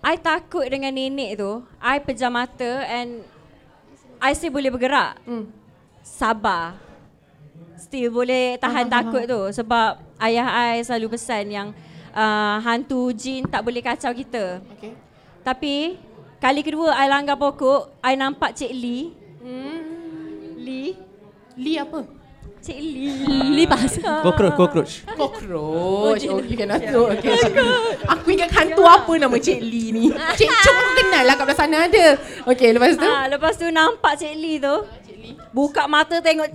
I 0.00 0.16
takut 0.16 0.64
dengan 0.64 0.96
nenek 0.96 1.36
tu. 1.36 1.60
I 1.76 2.00
pejam 2.00 2.32
mata 2.32 2.88
and 2.88 3.20
I 4.16 4.32
still 4.32 4.48
boleh 4.48 4.72
bergerak. 4.72 5.20
Hmm. 5.28 5.52
Sabar. 6.00 6.80
Still 7.76 8.08
boleh 8.08 8.56
tahan 8.56 8.88
takut 8.88 9.28
tu 9.28 9.40
sebab 9.52 10.00
ayah 10.16 10.48
I 10.72 10.80
selalu 10.80 11.20
pesan 11.20 11.52
yang 11.52 11.68
uh, 12.16 12.56
hantu 12.64 13.12
jin 13.12 13.44
tak 13.44 13.60
boleh 13.60 13.84
kacau 13.84 14.08
kita. 14.16 14.64
Okay. 14.72 14.96
Tapi 15.44 16.00
kali 16.46 16.62
kedua 16.62 16.94
I 16.94 17.10
langgar 17.10 17.34
pokok, 17.34 17.98
I 18.06 18.14
nampak 18.14 18.54
Cik 18.54 18.70
Lee. 18.70 19.10
Hmm. 19.42 19.82
Lee? 20.54 20.94
Lee 21.58 21.74
apa? 21.74 22.06
Cik 22.62 22.78
Lee. 22.78 23.26
lipas. 23.58 23.98
Cockroach, 23.98 24.54
cockroach. 24.54 24.92
Cockroach. 25.10 26.22
Oh, 26.30 26.38
you 26.38 26.54
can 26.54 26.70
ask. 26.70 26.86
Oh, 26.94 27.10
okay. 27.10 27.34
Aku 28.06 28.30
ingat 28.30 28.54
hantu 28.54 28.86
apa 28.86 29.10
nama 29.18 29.34
Cik 29.34 29.58
Lee 29.58 29.90
ni. 29.90 30.04
Cik 30.38 30.46
Chong 30.46 30.78
aku 30.78 30.92
kenal 30.96 31.22
lah 31.26 31.34
kat 31.34 31.44
belah 31.50 31.58
sana 31.58 31.76
ada. 31.90 32.06
Okay, 32.46 32.70
lepas 32.70 32.94
tu? 32.94 33.02
Ah, 33.02 33.26
lepas 33.26 33.58
tu 33.58 33.66
nampak 33.66 34.14
Cik 34.14 34.34
Lee 34.38 34.62
tu. 34.62 34.76
Buka 35.50 35.90
mata 35.90 36.22
tengok 36.22 36.46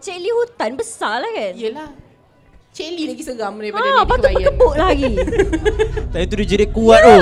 Cik 0.00 0.16
Lee 0.16 0.32
hutan 0.32 0.72
besar 0.72 1.20
lah 1.20 1.28
kan. 1.28 1.52
Yelah. 1.52 1.88
Cik 2.72 2.88
Lee 2.90 3.06
lagi 3.06 3.20
seram 3.20 3.60
daripada 3.60 3.84
Ah, 3.84 3.84
Lady 3.84 4.00
lepas 4.00 4.16
tu 4.16 4.22
Kebayan. 4.24 4.36
berkebuk 4.40 4.74
lagi. 4.74 5.12
Tapi 6.16 6.24
tu 6.24 6.34
dia 6.40 6.46
jerit 6.48 6.70
kuat 6.72 7.00
tu. 7.04 7.20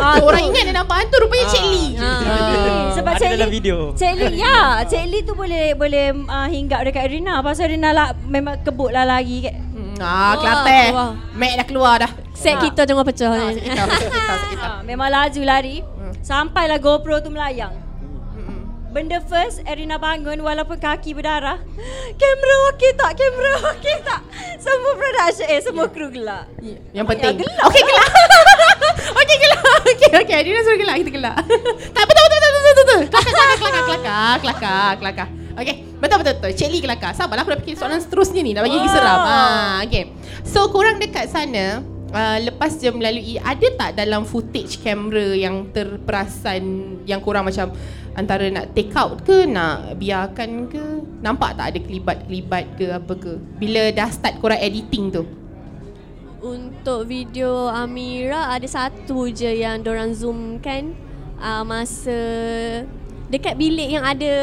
Ah, 0.00 0.18
orang 0.26 0.42
ingat 0.50 0.62
dia 0.66 0.74
nampak 0.74 0.96
hantu 1.04 1.16
rupanya 1.22 1.46
Cik 1.50 1.64
Lee. 1.70 1.90
Ah. 1.98 2.90
Sebab 2.94 3.12
Ada 3.14 3.20
Cik 3.20 3.30
dalam 3.34 3.48
Lee, 3.48 3.56
video. 3.56 3.76
Cik 3.94 4.12
Lee, 4.18 4.34
ya, 4.40 4.82
Cik 4.86 5.04
Lee 5.10 5.22
tu 5.22 5.32
boleh 5.34 5.74
boleh 5.74 6.06
uh, 6.26 6.48
hinggap 6.50 6.80
dekat 6.86 7.10
Rina. 7.10 7.40
Pasal 7.40 7.70
Rina 7.70 7.90
lah 7.94 8.12
memang 8.26 8.60
kebuk 8.62 8.90
lah 8.90 9.06
lagi. 9.06 9.46
Kat. 9.46 9.54
Hmm, 9.54 9.94
ah, 10.02 10.34
Kelantan. 10.38 10.88
wah. 10.94 11.10
Mac 11.34 11.52
dah 11.58 11.66
keluar 11.66 11.94
dah. 12.02 12.10
Set 12.34 12.58
kita 12.58 12.82
jangan 12.82 13.04
pecah. 13.06 13.30
Ah, 13.30 13.50
sekitar, 13.54 13.86
sekitar, 13.88 14.36
sekitar. 14.48 14.70
Ah, 14.70 14.80
memang 14.88 15.08
laju 15.10 15.42
lari. 15.46 15.76
Sampailah 16.24 16.80
GoPro 16.80 17.20
tu 17.20 17.28
melayang. 17.28 17.76
Hmm. 18.32 18.64
Benda 18.90 19.20
first 19.20 19.60
Erina 19.68 20.00
bangun 20.00 20.40
walaupun 20.40 20.80
kaki 20.80 21.12
berdarah. 21.12 21.60
Kamera 22.20 22.54
okey 22.72 22.90
tak? 22.96 23.12
Kamera 23.12 23.52
okey 23.76 23.96
tak? 24.00 24.20
Semua 24.56 24.92
production 24.96 25.46
eh 25.52 25.60
semua 25.60 25.86
kru 25.92 26.08
gelak. 26.08 26.48
Yang 26.96 27.06
penting. 27.12 27.34
Ya, 27.36 27.40
gelap. 27.44 27.66
Okey 27.68 27.82
gelap. 27.84 28.10
Okey 29.84 30.10
okey. 30.24 30.38
Dia 30.44 30.62
suruh 30.64 30.78
gelap 30.78 30.96
kita 31.02 31.10
gelap. 31.12 31.36
tak 31.96 32.04
betul 32.04 32.22
betul 32.24 32.38
betul 32.40 32.50
betul 32.54 32.74
betul. 32.74 33.00
Kelakar 33.10 33.32
kelakar 33.58 33.82
kelakar 33.84 34.34
kelakar 34.40 34.92
kelakar. 34.98 35.28
Okey. 35.54 35.76
Betul 35.98 36.16
betul 36.20 36.34
betul. 36.40 36.50
Cik 36.52 36.68
Lee 36.68 36.82
kelakar. 36.82 37.12
Sabarlah 37.12 37.42
aku 37.42 37.52
dah 37.54 37.60
fikir 37.62 37.74
soalan 37.76 38.00
seterusnya 38.00 38.40
ni. 38.42 38.52
Dah 38.52 38.62
bagi 38.64 38.76
lagi 38.76 38.90
Ah. 38.90 38.94
seram. 38.94 39.18
Ah, 39.20 39.76
okey. 39.86 40.04
So 40.44 40.68
korang 40.68 40.98
dekat 40.98 41.28
sana 41.28 41.82
Uh, 42.14 42.38
lepas 42.46 42.78
je 42.78 42.86
melalui 42.94 43.42
ada 43.42 43.66
tak 43.74 43.98
dalam 43.98 44.22
footage 44.22 44.78
kamera 44.86 45.34
yang 45.34 45.66
terperasan 45.74 46.62
yang 47.10 47.18
korang 47.18 47.42
macam 47.42 47.74
antara 48.14 48.46
nak 48.54 48.70
take 48.70 48.94
out 48.94 49.18
ke 49.26 49.42
nak 49.50 49.98
biarkan 49.98 50.70
ke 50.70 51.02
nampak 51.18 51.58
tak 51.58 51.74
ada 51.74 51.78
kelibat-kelibat 51.82 52.78
ke 52.78 52.86
apa 52.94 53.18
ke 53.18 53.34
bila 53.58 53.90
dah 53.90 54.06
start 54.14 54.38
korang 54.38 54.62
editing 54.62 55.10
tu 55.10 55.26
Untuk 56.44 57.08
video 57.08 57.72
Amira 57.72 58.52
ada 58.52 58.68
satu 58.68 59.32
je 59.32 59.48
yang 59.48 59.80
dorang 59.80 60.12
zoom 60.12 60.60
kan 60.60 60.92
uh, 61.40 61.64
masa 61.64 62.12
dekat 63.32 63.56
bilik 63.56 63.96
yang 63.96 64.04
ada 64.04 64.34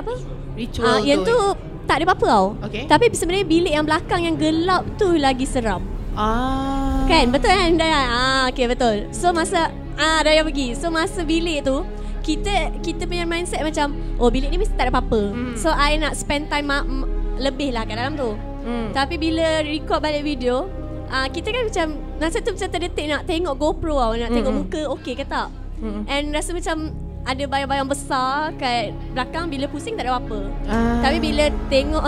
apa? 0.00 0.16
ritual 0.56 0.88
Ah, 0.88 0.98
yang 1.04 1.20
tu 1.20 1.36
tak 1.84 2.00
ada 2.00 2.04
apa-apa 2.08 2.24
tau. 2.24 2.46
Okey. 2.64 2.88
Tapi 2.88 3.12
sebenarnya 3.12 3.44
bilik 3.44 3.72
yang 3.76 3.84
belakang 3.84 4.24
yang 4.24 4.40
gelap 4.40 4.88
tu 4.96 5.12
lagi 5.20 5.44
seram. 5.44 5.84
Ah. 6.16 7.04
Kan? 7.04 7.28
Betul 7.28 7.52
kan? 7.52 7.76
Ah, 7.84 8.48
okey 8.48 8.64
betul. 8.64 9.12
So 9.12 9.36
masa 9.36 9.68
ah 10.00 10.24
Dayan 10.24 10.48
pergi. 10.48 10.72
So 10.72 10.88
masa 10.88 11.20
bilik 11.20 11.68
tu 11.68 11.84
kita 12.24 12.80
kita 12.80 13.04
punya 13.04 13.28
mindset 13.28 13.60
macam 13.60 13.92
oh 14.16 14.32
bilik 14.32 14.48
ni 14.48 14.56
mesti 14.56 14.72
tak 14.72 14.88
ada 14.88 14.96
apa-apa. 14.96 15.36
Hmm. 15.36 15.52
So 15.52 15.68
I 15.68 16.00
nak 16.00 16.16
spend 16.16 16.48
time 16.48 16.72
ma- 16.72 16.88
m- 16.88 17.04
lebih 17.36 17.76
lah 17.76 17.84
kat 17.84 18.00
dalam 18.00 18.16
tu. 18.16 18.32
Hmm. 18.64 18.88
Tapi 18.96 19.20
bila 19.20 19.60
record 19.60 20.00
balik 20.00 20.24
video 20.24 20.79
ah 21.10 21.26
kita 21.26 21.50
kan 21.50 21.62
macam 21.66 21.86
masa 22.16 22.38
tu 22.38 22.50
macam 22.50 22.68
terdetik 22.68 23.06
nak 23.06 23.22
tengok 23.24 23.54
GoPro 23.54 23.96
tau 23.98 24.12
Nak 24.14 24.30
tengok 24.30 24.52
Mm-mm. 24.52 24.66
muka 24.66 24.82
okey 24.94 25.14
ke 25.14 25.24
tak 25.24 25.50
Mm-mm. 25.78 26.06
And 26.06 26.30
rasa 26.30 26.54
macam 26.54 26.94
ada 27.20 27.42
bayang-bayang 27.44 27.84
besar 27.84 28.54
kat 28.56 28.94
belakang 29.10 29.50
bila 29.50 29.66
pusing 29.66 29.92
tak 29.92 30.06
ada 30.06 30.16
apa 30.16 30.38
Ah. 30.64 31.02
Tapi 31.02 31.18
bila 31.18 31.44
tengok 31.66 32.04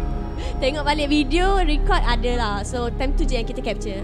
Tengok 0.62 0.82
balik 0.82 1.08
video 1.08 1.58
Record 1.58 2.00
ada 2.00 2.32
lah 2.34 2.54
So 2.62 2.88
time 2.90 3.12
tu 3.12 3.22
je 3.22 3.36
yang 3.36 3.44
kita 3.44 3.60
capture 3.60 4.00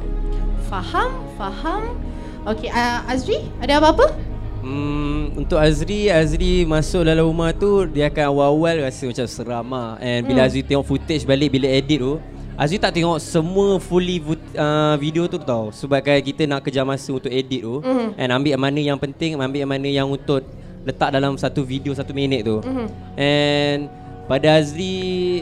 Faham, 0.66 1.24
faham. 1.34 1.96
Okey, 2.44 2.68
uh, 2.68 3.00
Azri, 3.06 3.40
ada 3.56 3.80
apa-apa? 3.80 4.12
Hmm, 4.60 5.32
untuk 5.32 5.56
Azri, 5.56 6.12
Azri 6.12 6.64
masuk 6.64 7.04
dalam 7.04 7.24
rumah 7.24 7.52
tu 7.52 7.88
dia 7.88 8.08
akan 8.08 8.24
awal-awal 8.28 8.84
rasa 8.84 9.08
macam 9.08 9.24
seram 9.24 9.64
lah. 9.64 9.96
And 9.96 10.28
bila 10.28 10.44
Hmm. 10.44 10.48
Azri 10.48 10.60
tengok 10.60 10.84
footage 10.84 11.24
balik 11.24 11.56
bila 11.56 11.72
edit 11.72 12.04
tu, 12.04 12.20
Azri 12.58 12.74
tak 12.74 12.90
tengok 12.90 13.22
semua 13.22 13.78
fully 13.78 14.18
uh, 14.52 14.98
video 14.98 15.30
tu 15.30 15.38
tau. 15.38 15.70
Sebab 15.70 16.02
kan 16.02 16.18
kita 16.18 16.42
nak 16.42 16.66
kejar 16.66 16.82
masa 16.82 17.14
untuk 17.14 17.30
edit 17.30 17.62
tu 17.62 17.78
Mhm. 17.78 18.18
and 18.18 18.28
ambil 18.28 18.50
yang 18.50 18.62
mana 18.62 18.80
yang 18.84 18.98
penting, 18.98 19.38
ambil 19.38 19.62
yang 19.62 19.70
mana 19.70 19.86
yang 19.86 20.10
untuk 20.10 20.42
letak 20.82 21.14
dalam 21.14 21.38
satu 21.38 21.62
video 21.62 21.94
satu 21.94 22.10
minit 22.10 22.42
tu. 22.42 22.58
Mhm. 22.58 22.86
And 23.14 23.80
pada 24.26 24.58
Azri 24.58 24.92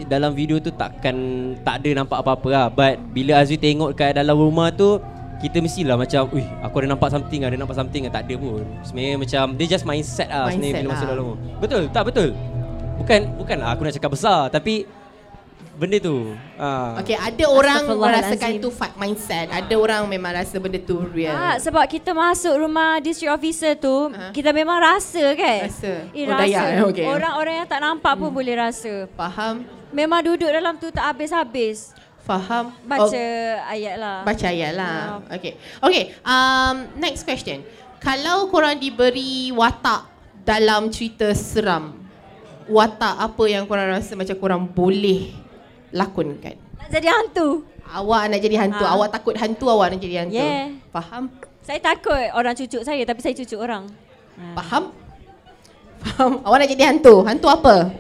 dalam 0.04 0.30
video 0.30 0.60
tu 0.60 0.68
takkan 0.70 1.16
tak 1.64 1.80
ada 1.80 1.90
nampak 1.96 2.22
apa-apa 2.22 2.46
lah 2.46 2.66
But 2.68 3.02
bila 3.10 3.42
Azri 3.42 3.58
tengok 3.58 3.98
kat 3.98 4.14
dalam 4.14 4.38
rumah 4.38 4.70
tu 4.70 5.02
Kita 5.36 5.58
mestilah 5.58 5.98
macam 5.98 6.30
Ui 6.30 6.46
aku 6.62 6.80
ada 6.80 6.94
nampak 6.94 7.10
something 7.10 7.42
Ada 7.42 7.58
nampak 7.58 7.74
something 7.74 8.06
Tak 8.06 8.22
ada 8.22 8.34
pun 8.38 8.62
Sebenarnya 8.80 9.18
macam 9.18 9.44
Dia 9.52 9.66
just 9.66 9.82
mindset 9.82 10.30
lah 10.30 10.46
Mindset 10.46 10.54
Sebenarnya 10.54 10.78
bila 10.78 10.88
masuk 10.88 11.02
lah. 11.02 11.10
dalam 11.10 11.24
rumah 11.26 11.38
Betul 11.58 11.82
tak 11.90 12.02
betul 12.06 12.28
Bukan 12.96 13.20
Bukan 13.36 13.56
lah 13.58 13.68
aku 13.74 13.82
nak 13.82 13.94
cakap 13.98 14.10
besar 14.14 14.38
Tapi 14.48 14.86
Benda 15.76 16.00
tu 16.00 16.32
ha. 16.56 16.96
Okey, 16.96 17.12
ada 17.12 17.44
orang 17.46 17.84
merasakan 17.84 18.48
tu 18.56 18.72
fight 18.72 18.96
mindset. 18.96 19.52
Ada 19.52 19.76
orang 19.76 20.08
memang 20.08 20.32
rasa 20.32 20.56
benda 20.56 20.80
tu 20.80 21.04
real. 21.06 21.28
Ah, 21.30 21.60
sebab 21.60 21.84
kita 21.84 22.10
masuk 22.10 22.56
rumah 22.56 22.96
district 22.98 23.28
officer 23.28 23.76
tu, 23.76 24.08
Ah. 24.08 24.32
kita 24.32 24.50
memang 24.50 24.80
rasa 24.80 25.36
kan? 25.36 25.68
Rasa. 25.68 25.92
Eh, 26.10 26.24
Oh, 26.24 26.32
rasa. 26.32 26.40
Dayak, 26.48 26.64
eh, 26.66 26.80
okey. 26.82 27.04
Orang-orang 27.06 27.54
yang 27.54 27.68
tak 27.68 27.80
nampak 27.82 28.16
pun 28.16 28.32
boleh 28.32 28.56
rasa. 28.56 29.04
Faham? 29.12 29.68
Memang 29.92 30.24
duduk 30.24 30.48
dalam 30.48 30.74
tu 30.74 30.88
tak 30.88 31.04
habis-habis. 31.06 31.92
Faham? 32.24 32.72
Baca 32.82 33.06
Oh, 33.06 33.70
ayat 33.70 34.00
lah. 34.00 34.24
baca 34.24 34.46
ayat 34.48 34.72
lah. 34.72 35.20
Okey. 35.30 35.60
Okey, 35.78 36.04
um, 36.24 36.74
next 36.96 37.22
question. 37.22 37.60
Kalau 37.98 38.48
korang 38.48 38.80
diberi 38.80 39.52
watak 39.52 40.08
dalam 40.40 40.88
cerita 40.88 41.30
seram, 41.30 42.00
watak 42.66 43.14
apa 43.14 43.44
yang 43.44 43.62
korang 43.62 43.92
rasa 43.92 44.16
macam 44.16 44.34
korang 44.34 44.62
boleh 44.64 45.44
lakonkan? 45.96 46.54
Nak 46.76 46.88
jadi 46.92 47.08
hantu. 47.08 47.64
Awak 47.86 48.22
nak 48.28 48.40
jadi 48.42 48.56
hantu, 48.60 48.84
Ah. 48.84 48.94
awak 48.98 49.08
takut 49.14 49.34
hantu, 49.38 49.66
awak 49.70 49.94
nak 49.94 50.00
jadi 50.02 50.26
hantu. 50.26 50.36
Yeah. 50.36 50.74
Faham? 50.90 51.30
Saya 51.62 51.78
takut 51.82 52.18
orang 52.34 52.54
cucuk 52.54 52.82
saya 52.84 53.02
tapi 53.02 53.20
saya 53.22 53.34
cucuk 53.34 53.58
orang. 53.58 53.90
Faham? 54.54 54.92
Faham? 56.04 56.32
Awak 56.44 56.56
nak 56.62 56.68
jadi 56.70 56.82
hantu. 56.92 57.14
Hantu 57.24 57.46
apa? 57.48 57.90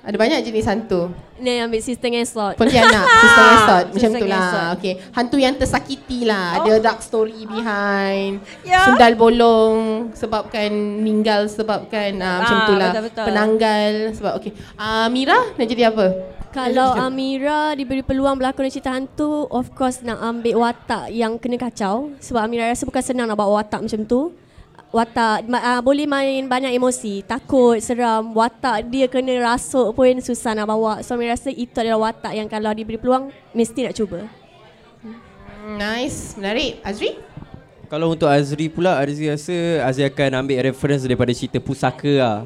Ada 0.00 0.16
banyak 0.16 0.40
jenis 0.40 0.64
hantu. 0.64 1.12
Ni 1.36 1.56
ambil 1.56 1.80
sister 1.80 2.12
ngesot 2.12 2.52
Pontianak, 2.60 3.00
Sister 3.00 3.44
Resort 3.48 3.84
Macam 3.96 4.10
tu 4.12 4.26
lah 4.28 4.76
okay. 4.76 5.00
Hantu 5.16 5.40
yang 5.40 5.56
tersakiti 5.56 6.28
lah 6.28 6.60
Ada 6.60 6.76
dark 6.76 7.00
story 7.00 7.48
behind 7.48 8.44
Ya. 8.60 8.84
Sundal 8.84 9.16
bolong 9.16 10.12
Sebabkan 10.12 10.68
meninggal 11.00 11.48
Sebabkan 11.48 12.12
uh, 12.20 12.44
Macam 12.44 12.56
Ah, 12.60 12.66
tu 12.68 12.72
lah. 12.76 12.92
Penanggal 13.24 14.12
Sebab 14.12 14.32
okay. 14.36 14.52
uh, 14.76 15.08
Mira 15.08 15.48
nak 15.56 15.64
jadi 15.64 15.88
apa? 15.88 16.12
Kalau 16.52 16.92
Amira 16.92 17.72
diberi 17.72 18.04
peluang 18.04 18.36
berlakon 18.36 18.68
cerita 18.68 18.92
hantu 18.92 19.48
Of 19.48 19.72
course 19.72 20.04
nak 20.04 20.20
ambil 20.20 20.60
watak 20.60 21.08
yang 21.08 21.40
kena 21.40 21.56
kacau 21.56 22.12
Sebab 22.20 22.44
Amira 22.44 22.68
rasa 22.68 22.84
bukan 22.84 23.00
senang 23.00 23.32
nak 23.32 23.40
bawa 23.40 23.64
watak 23.64 23.80
macam 23.80 24.04
tu 24.04 24.36
Watak 24.90 25.46
uh, 25.46 25.78
boleh 25.86 26.02
main 26.02 26.42
banyak 26.50 26.74
emosi 26.74 27.22
Takut, 27.22 27.78
seram 27.78 28.34
Watak 28.34 28.90
dia 28.90 29.06
kena 29.06 29.38
rasuk 29.38 29.94
pun 29.94 30.18
susah 30.18 30.50
nak 30.58 30.66
bawa. 30.66 30.98
So 31.06 31.14
Amira 31.14 31.38
rasa 31.38 31.54
itu 31.54 31.70
adalah 31.78 32.10
watak 32.10 32.34
yang 32.34 32.50
kalau 32.50 32.74
diberi 32.74 32.98
peluang 32.98 33.30
Mesti 33.54 33.86
nak 33.86 33.94
cuba. 33.94 34.26
Hmm, 34.98 35.78
Nice. 35.78 36.34
Menarik. 36.34 36.82
Azri? 36.82 37.14
Kalau 37.86 38.18
untuk 38.18 38.26
Azri 38.26 38.66
pula 38.66 38.98
Azri 38.98 39.30
rasa 39.30 39.86
Azri 39.86 40.10
akan 40.10 40.42
ambil 40.42 40.58
reference 40.74 41.06
daripada 41.06 41.30
cerita 41.30 41.62
Pusaka 41.62 42.14
lah 42.18 42.38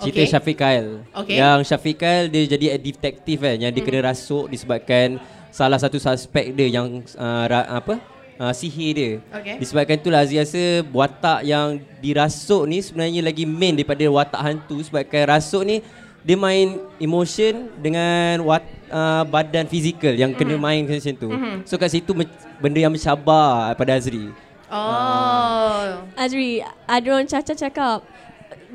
Cerita 0.00 0.24
Okay. 0.24 0.32
Syafiq 0.32 0.56
Kyle. 0.56 1.04
Okay. 1.12 1.36
Yang 1.36 1.60
Syafiq 1.68 1.96
Kyle 2.00 2.26
dia 2.32 2.42
jadi 2.48 2.66
detektif 2.80 3.44
kan 3.44 3.60
Yang 3.60 3.72
dia 3.76 3.82
kena 3.84 4.00
rasuk 4.08 4.48
disebabkan 4.48 5.20
Salah 5.52 5.76
satu 5.76 6.00
suspek 6.00 6.56
dia 6.56 6.72
yang 6.72 7.04
uh, 7.20 7.44
ra, 7.44 7.68
apa 7.68 8.00
uh, 8.40 8.52
sihir 8.56 8.92
dia. 8.96 9.10
Okay. 9.28 9.60
Disebabkan 9.60 10.00
itulah 10.00 10.24
Azri 10.24 10.40
rasa 10.40 10.80
watak 10.88 11.44
yang 11.44 11.76
dirasuk 12.00 12.64
ni 12.64 12.80
sebenarnya 12.80 13.20
lagi 13.20 13.44
main 13.44 13.76
daripada 13.76 14.08
watak 14.08 14.40
hantu 14.40 14.80
sebabkan 14.80 15.28
rasuk 15.28 15.62
ni 15.68 15.84
dia 16.20 16.36
main 16.36 16.76
emotion 17.00 17.72
dengan 17.80 18.44
wat, 18.44 18.64
uh, 18.92 19.24
badan 19.24 19.64
fizikal 19.64 20.12
yang 20.12 20.36
kena 20.36 20.56
main 20.56 20.84
macam 20.84 21.16
tu. 21.16 21.28
So 21.68 21.76
kat 21.80 21.92
situ 21.92 22.12
benda 22.60 22.80
yang 22.80 22.92
mencabar 22.92 23.72
pada 23.76 23.96
Azri. 23.96 24.28
Oh. 24.68 26.04
Azri, 26.14 26.60
ada 26.84 27.06
orang 27.08 27.26
caca 27.28 27.52
cakap 27.56 28.04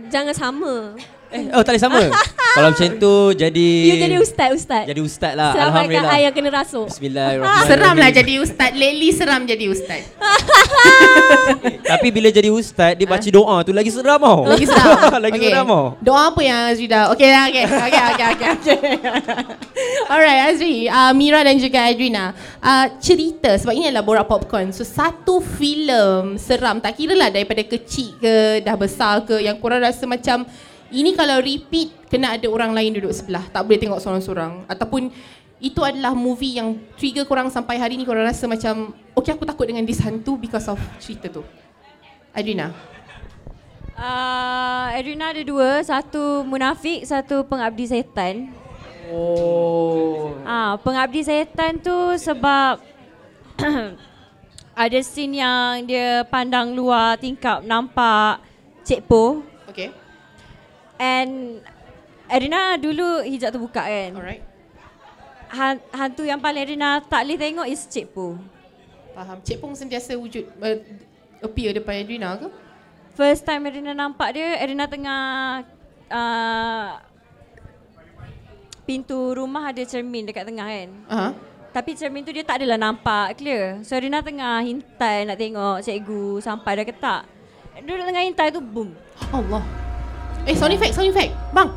jangan 0.10 0.34
sama. 0.34 0.98
Eh, 1.36 1.52
oh 1.52 1.62
tak 1.68 1.76
boleh 1.76 1.84
sama. 1.84 2.02
Kalau 2.56 2.72
macam 2.72 2.88
tu 2.96 3.14
jadi 3.36 3.68
You 3.84 3.96
jadi 4.00 4.18
ustaz, 4.24 4.50
ustaz. 4.56 4.88
Jadi 4.88 5.02
ustaz 5.04 5.36
lah. 5.36 5.52
Selamatkan 5.52 5.92
Alhamdulillah. 5.92 6.16
I 6.16 6.24
yang 6.24 6.34
kena 6.40 6.50
rasuk. 6.56 6.88
Bismillahirrahmanirrahim. 6.88 7.68
Seram 7.68 7.96
lah 8.00 8.10
jadi 8.16 8.34
ustaz. 8.40 8.72
Lately 8.72 9.10
seram 9.12 9.42
jadi 9.44 9.66
ustaz. 9.68 10.02
Tapi 11.92 12.08
bila 12.16 12.32
jadi 12.32 12.48
ustaz 12.48 12.96
dia 12.96 13.04
baca 13.04 13.28
doa 13.28 13.60
tu 13.68 13.76
lagi 13.76 13.92
seram 13.92 14.24
tau. 14.24 14.48
Lagi 14.48 14.64
seram. 14.64 15.12
lagi 15.28 15.34
Okay. 15.36 15.52
seram 15.52 15.68
tau. 15.68 15.86
Doa 16.00 16.32
apa 16.32 16.40
yang 16.40 16.60
Azri 16.72 16.88
dah? 16.88 17.12
Okay 17.12 17.28
lah, 17.28 17.44
okay. 17.52 17.66
Okay, 17.68 18.04
okay, 18.16 18.28
okay. 18.32 18.50
okay. 18.56 18.78
Alright, 20.08 20.42
Azri. 20.56 20.88
Uh, 20.88 21.12
Mira 21.12 21.44
dan 21.44 21.60
juga 21.60 21.92
Adrina. 21.92 22.32
Uh, 22.64 22.88
cerita, 23.04 23.52
sebab 23.60 23.76
ini 23.76 23.92
adalah 23.92 24.08
Borak 24.08 24.32
Popcorn. 24.32 24.72
So, 24.72 24.88
satu 24.88 25.44
filem 25.44 26.40
seram. 26.40 26.80
Tak 26.80 26.96
kira 26.96 27.20
lah 27.20 27.28
daripada 27.28 27.60
kecil 27.68 28.16
ke, 28.16 28.64
dah 28.64 28.80
besar 28.80 29.28
ke, 29.28 29.44
yang 29.44 29.60
korang 29.60 29.84
rasa 29.84 30.08
macam 30.08 30.48
ini 30.96 31.12
kalau 31.12 31.44
repeat, 31.44 31.92
kena 32.08 32.40
ada 32.40 32.48
orang 32.48 32.72
lain 32.72 32.96
duduk 32.96 33.12
sebelah. 33.12 33.44
Tak 33.52 33.68
boleh 33.68 33.80
tengok 33.80 34.00
seorang-seorang. 34.00 34.64
Ataupun 34.72 35.12
itu 35.60 35.82
adalah 35.84 36.16
movie 36.16 36.56
yang 36.56 36.80
trigger 36.96 37.28
korang 37.28 37.52
sampai 37.52 37.76
hari 37.76 38.00
ni 38.00 38.08
korang 38.08 38.24
rasa 38.24 38.48
macam 38.48 38.92
okay 39.16 39.32
aku 39.36 39.48
takut 39.48 39.66
dengan 39.68 39.84
this 39.88 40.00
hantu 40.04 40.40
because 40.40 40.68
of 40.72 40.80
cerita 41.00 41.28
tu. 41.32 41.44
Adrina. 42.36 42.72
Uh, 43.96 44.92
Adrina 44.92 45.32
ada 45.32 45.40
dua, 45.40 45.80
satu 45.80 46.44
munafik, 46.44 47.08
satu 47.08 47.48
pengabdi 47.48 47.88
setan. 47.88 48.52
Oh. 49.08 50.36
Ah, 50.44 50.76
pengabdi 50.84 51.24
setan 51.24 51.80
tu 51.80 51.96
sebab 52.20 52.84
ada 54.84 55.00
scene 55.00 55.40
yang 55.40 55.88
dia 55.88 56.28
pandang 56.28 56.76
luar 56.76 57.16
tingkap 57.16 57.64
nampak 57.64 58.44
Cik 58.84 59.08
Po. 59.08 59.55
And 61.00 61.62
Adrina 62.26 62.76
dulu 62.82 63.22
hijab 63.22 63.54
terbuka 63.54 63.86
kan. 63.86 64.12
Alright. 64.18 64.44
Han, 65.54 65.78
hantu 65.94 66.26
yang 66.26 66.42
paling 66.42 66.66
Adrina 66.66 67.00
tak 67.06 67.22
boleh 67.24 67.38
tengok 67.38 67.68
is 67.70 67.86
Cik 67.86 68.12
Po. 68.12 68.36
Faham. 69.14 69.40
Cik 69.46 69.62
Pong 69.62 69.78
sentiasa 69.78 70.18
wujud 70.18 70.44
uh, 70.60 70.78
appear 71.40 71.72
depan 71.72 72.02
Adrina 72.02 72.36
ke? 72.36 72.50
First 73.16 73.48
time 73.48 73.70
Adrina 73.70 73.96
nampak 73.96 74.36
dia, 74.36 74.60
Adrina 74.60 74.90
tengah 74.90 75.22
uh, 76.12 77.00
pintu 78.84 79.38
rumah 79.38 79.72
ada 79.72 79.82
cermin 79.86 80.28
dekat 80.28 80.44
tengah 80.50 80.68
kan. 80.68 80.90
Aha. 81.08 81.30
Tapi 81.76 81.92
cermin 81.92 82.24
tu 82.24 82.32
dia 82.32 82.44
tak 82.44 82.64
adalah 82.64 82.80
nampak 82.80 83.36
clear. 83.36 83.84
So 83.84 84.00
Rina 84.00 84.24
tengah 84.24 84.64
hintai 84.64 85.28
nak 85.28 85.36
tengok 85.36 85.84
cikgu 85.84 86.40
sampai 86.40 86.80
dah 86.80 86.86
ke 86.88 86.96
tak. 86.96 87.28
Duduk 87.84 88.08
tengah 88.08 88.24
hintai 88.24 88.48
tu 88.50 88.64
boom. 88.64 88.96
Allah. 89.30 89.85
Eh, 90.46 90.54
sound 90.54 90.74
effect, 90.74 90.94
sound 90.94 91.10
effect. 91.10 91.34
Bang. 91.50 91.70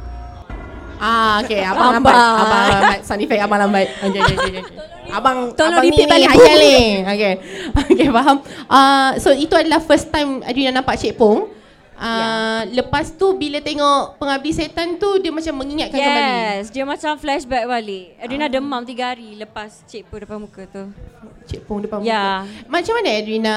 Ah, 0.98 1.40
okay. 1.40 1.62
Abang 1.62 1.94
lambat. 1.94 2.12
Lambat. 2.12 2.42
Abang 2.42 2.62
lambat. 2.68 3.00
Sound 3.06 3.22
effect 3.22 3.40
abang 3.40 3.60
lambat. 3.62 3.86
Okay, 4.02 4.20
okay, 4.20 4.36
okay. 4.36 4.60
okay. 4.60 4.64
Abang, 5.08 5.38
Tolong 5.56 5.80
abang 5.80 5.86
repeat 5.88 6.04
ni, 6.04 6.12
balik. 6.12 6.28
Haikal 6.28 6.56
ni. 6.60 6.76
Okay. 7.06 7.32
Okay, 7.88 8.08
faham. 8.12 8.36
Uh, 8.68 9.10
so, 9.16 9.32
itu 9.32 9.54
adalah 9.56 9.80
first 9.80 10.12
time 10.12 10.44
Adrina 10.44 10.68
nampak 10.68 11.00
Cik 11.00 11.16
Pong. 11.16 11.48
Uh, 11.98 12.62
Lepas 12.70 13.10
tu, 13.10 13.34
bila 13.34 13.58
tengok 13.58 14.20
Pengabdi 14.20 14.54
Setan 14.54 15.00
tu, 15.00 15.18
dia 15.18 15.34
macam 15.34 15.50
mengingatkan 15.56 15.98
kembali. 15.98 16.30
Yes, 16.30 16.70
dia 16.70 16.84
macam 16.86 17.16
flashback 17.18 17.64
balik. 17.66 18.14
Adrina 18.20 18.46
demam 18.46 18.84
tiga 18.84 19.14
hari 19.16 19.34
lepas 19.34 19.82
cikgu 19.88 20.28
depan 20.28 20.38
muka 20.38 20.62
tu. 20.68 20.92
Cik 21.48 21.64
Pong 21.66 21.82
depan 21.82 22.04
Ya. 22.04 22.44
muka. 22.44 22.68
Macam 22.70 22.92
mana 23.00 23.08
Adrina 23.16 23.56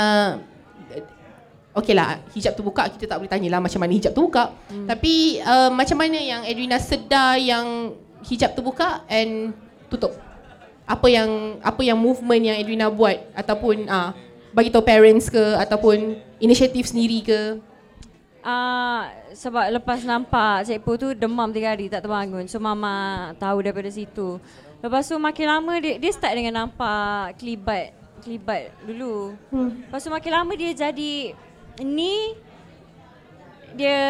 Okey 1.72 1.96
lah, 1.96 2.20
hijab 2.36 2.52
tu 2.52 2.68
buka 2.68 2.92
kita 2.92 3.08
tak 3.08 3.24
boleh 3.24 3.32
tanyalah 3.32 3.64
macam 3.64 3.80
mana 3.80 3.96
hijab 3.96 4.12
tu 4.12 4.28
buka. 4.28 4.52
Hmm. 4.68 4.92
Tapi 4.92 5.40
uh, 5.40 5.72
macam 5.72 5.98
mana 6.04 6.20
yang 6.20 6.42
Adrina 6.44 6.76
sedar 6.76 7.40
yang 7.40 7.96
hijab 8.28 8.52
tu 8.52 8.60
buka 8.60 9.08
and 9.08 9.56
tutup? 9.88 10.12
Apa 10.84 11.08
yang 11.08 11.62
apa 11.64 11.80
yang 11.80 11.96
movement 11.96 12.44
yang 12.44 12.60
Adrina 12.60 12.92
buat 12.92 13.16
ataupun 13.32 13.88
ah 13.88 14.12
uh, 14.12 14.32
bagi 14.52 14.68
tahu 14.68 14.84
parents 14.84 15.32
ke 15.32 15.40
ataupun 15.64 16.20
inisiatif 16.44 16.92
sendiri 16.92 17.24
ke? 17.24 17.42
Ah, 18.42 19.14
sebab 19.38 19.70
lepas 19.70 20.02
nampak 20.02 20.66
cikgu 20.66 20.94
tu 20.98 21.08
demam 21.14 21.48
tiga 21.54 21.72
hari 21.72 21.88
tak 21.88 22.04
terbangun. 22.04 22.50
So 22.50 22.58
mama 22.60 23.32
tahu 23.38 23.64
daripada 23.64 23.88
situ. 23.88 24.42
Lepas 24.82 25.08
tu 25.08 25.16
makin 25.22 25.46
lama 25.46 25.74
dia 25.78 26.02
dia 26.02 26.12
start 26.12 26.34
dengan 26.34 26.66
nampak 26.66 27.38
kelibat 27.38 27.94
kelibat 28.26 28.74
dulu. 28.84 29.38
Hmm. 29.54 29.86
Lepas 29.88 30.02
tu 30.04 30.10
makin 30.10 30.32
lama 30.34 30.52
dia 30.58 30.72
jadi 30.74 31.38
ni 31.80 32.36
dia 33.72 34.02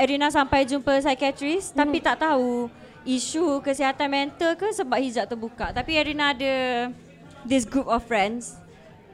Erina 0.00 0.32
sampai 0.32 0.64
jumpa 0.64 1.04
psikiatris 1.04 1.72
hmm. 1.72 1.76
tapi 1.76 1.98
tak 2.00 2.24
tahu 2.24 2.72
isu 3.04 3.60
kesihatan 3.60 4.08
mental 4.08 4.56
ke 4.56 4.72
sebab 4.72 4.96
hijab 4.96 5.28
terbuka. 5.28 5.74
Tapi 5.74 5.98
Erina 5.98 6.32
ada 6.32 6.88
this 7.44 7.68
group 7.68 7.90
of 7.90 8.00
friends 8.06 8.62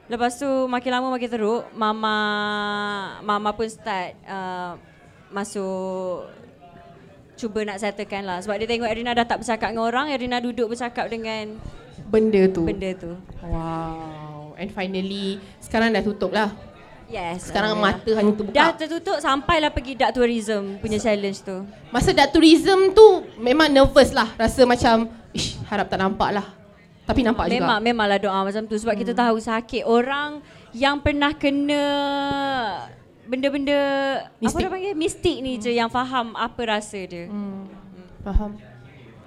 Lepas 0.09 0.41
tu 0.41 0.49
makin 0.65 0.89
lama 0.89 1.13
makin 1.13 1.29
teruk, 1.29 1.69
mama 1.77 2.17
mama 3.21 3.53
pun 3.53 3.69
start 3.69 4.17
uh, 4.25 4.73
masuk 5.29 6.25
cuba 7.37 7.61
nak 7.61 7.77
settlekan 7.77 8.25
lah 8.25 8.41
sebab 8.41 8.57
dia 8.57 8.67
tengok 8.67 8.89
Erina 8.89 9.13
dah 9.13 9.29
tak 9.29 9.45
bercakap 9.45 9.69
dengan 9.69 9.85
orang, 9.85 10.09
Erina 10.09 10.41
duduk 10.41 10.73
bercakap 10.73 11.13
dengan 11.13 11.61
Benda 12.09 12.49
tu. 12.49 12.65
benda 12.65 12.89
tu. 12.97 13.13
Wow. 13.45 14.57
And 14.57 14.73
finally 14.73 15.37
sekarang 15.61 15.93
dah 15.93 16.01
tutup 16.01 16.33
lah. 16.33 16.57
Yes. 17.09 17.49
Sekarang 17.49 17.73
Alhamdulillah. 17.73 18.05
mata 18.05 18.19
hanya 18.21 18.31
terbuka. 18.31 18.53
dah 18.55 18.69
tertutup 18.71 19.17
sampailah 19.17 19.73
pergi 19.73 19.97
dark 19.97 20.13
tourism 20.13 20.77
punya 20.77 20.95
challenge 20.95 21.41
tu. 21.41 21.65
Masa 21.89 22.13
dark 22.13 22.29
tourism 22.29 22.93
tu 22.93 23.07
memang 23.35 23.65
nervous 23.67 24.13
lah. 24.13 24.29
Rasa 24.37 24.61
macam, 24.63 25.09
ish 25.31 25.57
harap 25.65 25.89
tak 25.89 25.97
nampak 25.97 26.29
lah. 26.31 26.45
Tapi 27.03 27.25
nampak 27.25 27.49
Memang 27.49 27.81
juga. 27.81 27.87
memanglah 27.89 28.19
doa 28.21 28.39
macam 28.45 28.61
tu 28.63 28.77
sebab 28.77 28.93
hmm. 28.93 29.01
kita 29.01 29.13
tahu 29.17 29.41
sakit 29.41 29.81
orang 29.81 30.45
yang 30.69 31.01
pernah 31.01 31.33
kena 31.33 31.83
benda-benda 33.25 33.77
apa 34.21 34.37
Mistik. 34.39 34.61
dia 34.61 34.69
panggil 34.69 34.93
mistik 34.93 35.37
ni 35.41 35.57
je 35.57 35.69
yang 35.69 35.89
faham 35.89 36.37
apa 36.37 36.61
rasa 36.69 37.01
dia. 37.01 37.25
Hmm. 37.25 37.65
Faham. 38.21 38.51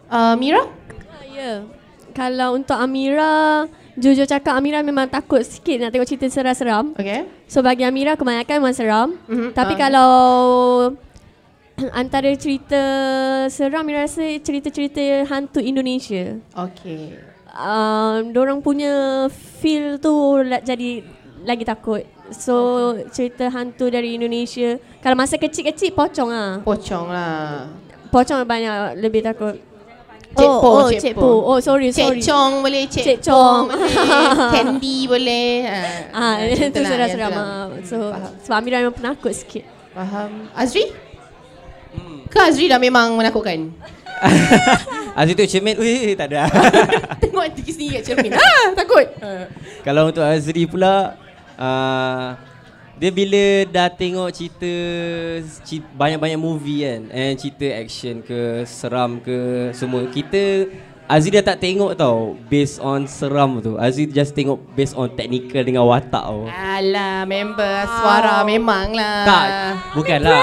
Uh, 0.06 0.34
Mira? 0.38 0.62
Ah, 0.62 0.70
Ya. 1.24 1.64
Kalau 2.12 2.54
untuk 2.54 2.76
Amira, 2.76 3.64
jujur 3.96 4.24
cakap 4.24 4.56
Amira 4.56 4.80
memang 4.80 5.08
takut 5.08 5.44
sikit 5.44 5.76
nak 5.82 5.90
tengok 5.92 6.08
cerita 6.08 6.26
seram-seram. 6.32 6.96
Okay. 6.96 7.28
So 7.44 7.60
bagi 7.60 7.84
Amira 7.84 8.16
kebanyakan 8.16 8.54
memang 8.62 8.76
seram. 8.76 9.08
Mhm, 9.28 9.52
Tapi 9.52 9.74
ah. 9.76 9.78
kalau 9.78 10.12
antara 12.00 12.32
cerita 12.36 12.80
seram 13.52 13.84
Amira 13.84 14.04
rasa 14.08 14.24
cerita-cerita 14.40 15.28
hantu 15.28 15.60
Indonesia. 15.60 16.40
Okay. 16.56 17.20
Um, 17.52 18.32
dorang 18.32 18.64
punya 18.64 19.28
feel 19.60 20.00
tu 20.00 20.40
jadi 20.64 21.04
lagi 21.44 21.64
takut. 21.68 22.08
So 22.32 22.96
cerita 23.12 23.52
hantu 23.52 23.92
dari 23.92 24.16
Indonesia 24.16 24.80
kalau 25.04 25.20
masa 25.20 25.36
kecil-kecil 25.36 25.92
pocong 25.92 26.30
ah. 26.32 26.52
Pocong 26.64 27.06
lah. 27.12 27.68
Pocong 28.08 28.44
banyak 28.48 28.96
lebih 28.96 29.20
takut. 29.20 29.71
Cik 30.32 30.48
oh, 30.48 30.58
Po, 30.64 30.68
oh, 30.68 30.88
Cik 30.88 31.00
Cik 31.04 31.14
Po. 31.14 31.20
Po. 31.20 31.30
Oh, 31.44 31.58
sorry, 31.60 31.92
Cik 31.92 32.00
sorry. 32.08 32.20
Chong 32.24 32.52
boleh, 32.64 32.88
Cik, 32.88 33.04
Cik 33.04 33.18
Chong 33.20 33.68
boleh, 33.68 34.52
Candy 34.56 34.98
boleh. 35.04 35.48
Ah, 36.08 36.40
macam 36.40 36.66
itu 36.72 36.80
seram-seram. 36.80 37.30
tu 37.30 37.36
lah. 37.36 37.44
ah. 37.44 37.66
So, 37.84 37.96
Faham. 38.08 38.32
sebab 38.40 38.56
Amira 38.56 38.76
memang 38.80 38.96
penakut 38.96 39.32
sikit. 39.36 39.64
Faham. 39.92 40.48
Azri? 40.56 40.88
Ke 42.32 42.48
Azri 42.48 42.64
dah 42.72 42.80
memang 42.80 43.12
menakutkan? 43.12 43.68
Aziz 45.18 45.36
tu 45.36 45.44
cermin, 45.44 45.76
weh 45.76 46.16
tak 46.16 46.32
ada. 46.32 46.48
Tengok 47.20 47.44
tinggi 47.52 47.72
sendiri 47.76 48.00
kat 48.00 48.04
cermin. 48.08 48.32
ah, 48.32 48.72
takut. 48.72 49.04
Kalau 49.84 50.08
untuk 50.08 50.24
Azri 50.24 50.64
pula 50.64 51.20
uh, 51.60 52.32
dia 53.02 53.10
bila 53.10 53.66
dah 53.66 53.90
tengok 53.90 54.30
cerita, 54.30 54.70
cerita 55.66 55.90
banyak-banyak 55.98 56.38
movie 56.38 56.86
kan 56.86 57.10
and 57.10 57.34
cerita 57.34 57.66
action 57.74 58.22
ke 58.22 58.62
seram 58.62 59.18
ke 59.18 59.74
semua 59.74 60.06
kita 60.06 60.70
Azri 61.10 61.34
dah 61.34 61.42
tak 61.42 61.58
tengok 61.60 61.98
tau 61.98 62.38
based 62.46 62.78
on 62.78 63.10
seram 63.10 63.58
tu. 63.58 63.74
Azri 63.74 64.06
just 64.06 64.38
tengok 64.38 64.62
based 64.78 64.94
on 64.94 65.10
technical 65.12 65.60
dengan 65.60 65.84
watak 65.84 66.08
tau. 66.08 66.46
Alah, 66.46 67.26
member 67.28 67.84
suara 67.84 68.46
memang 68.46 68.94
lah. 68.96 69.26
Tak, 69.26 69.46
bukanlah. 69.98 70.40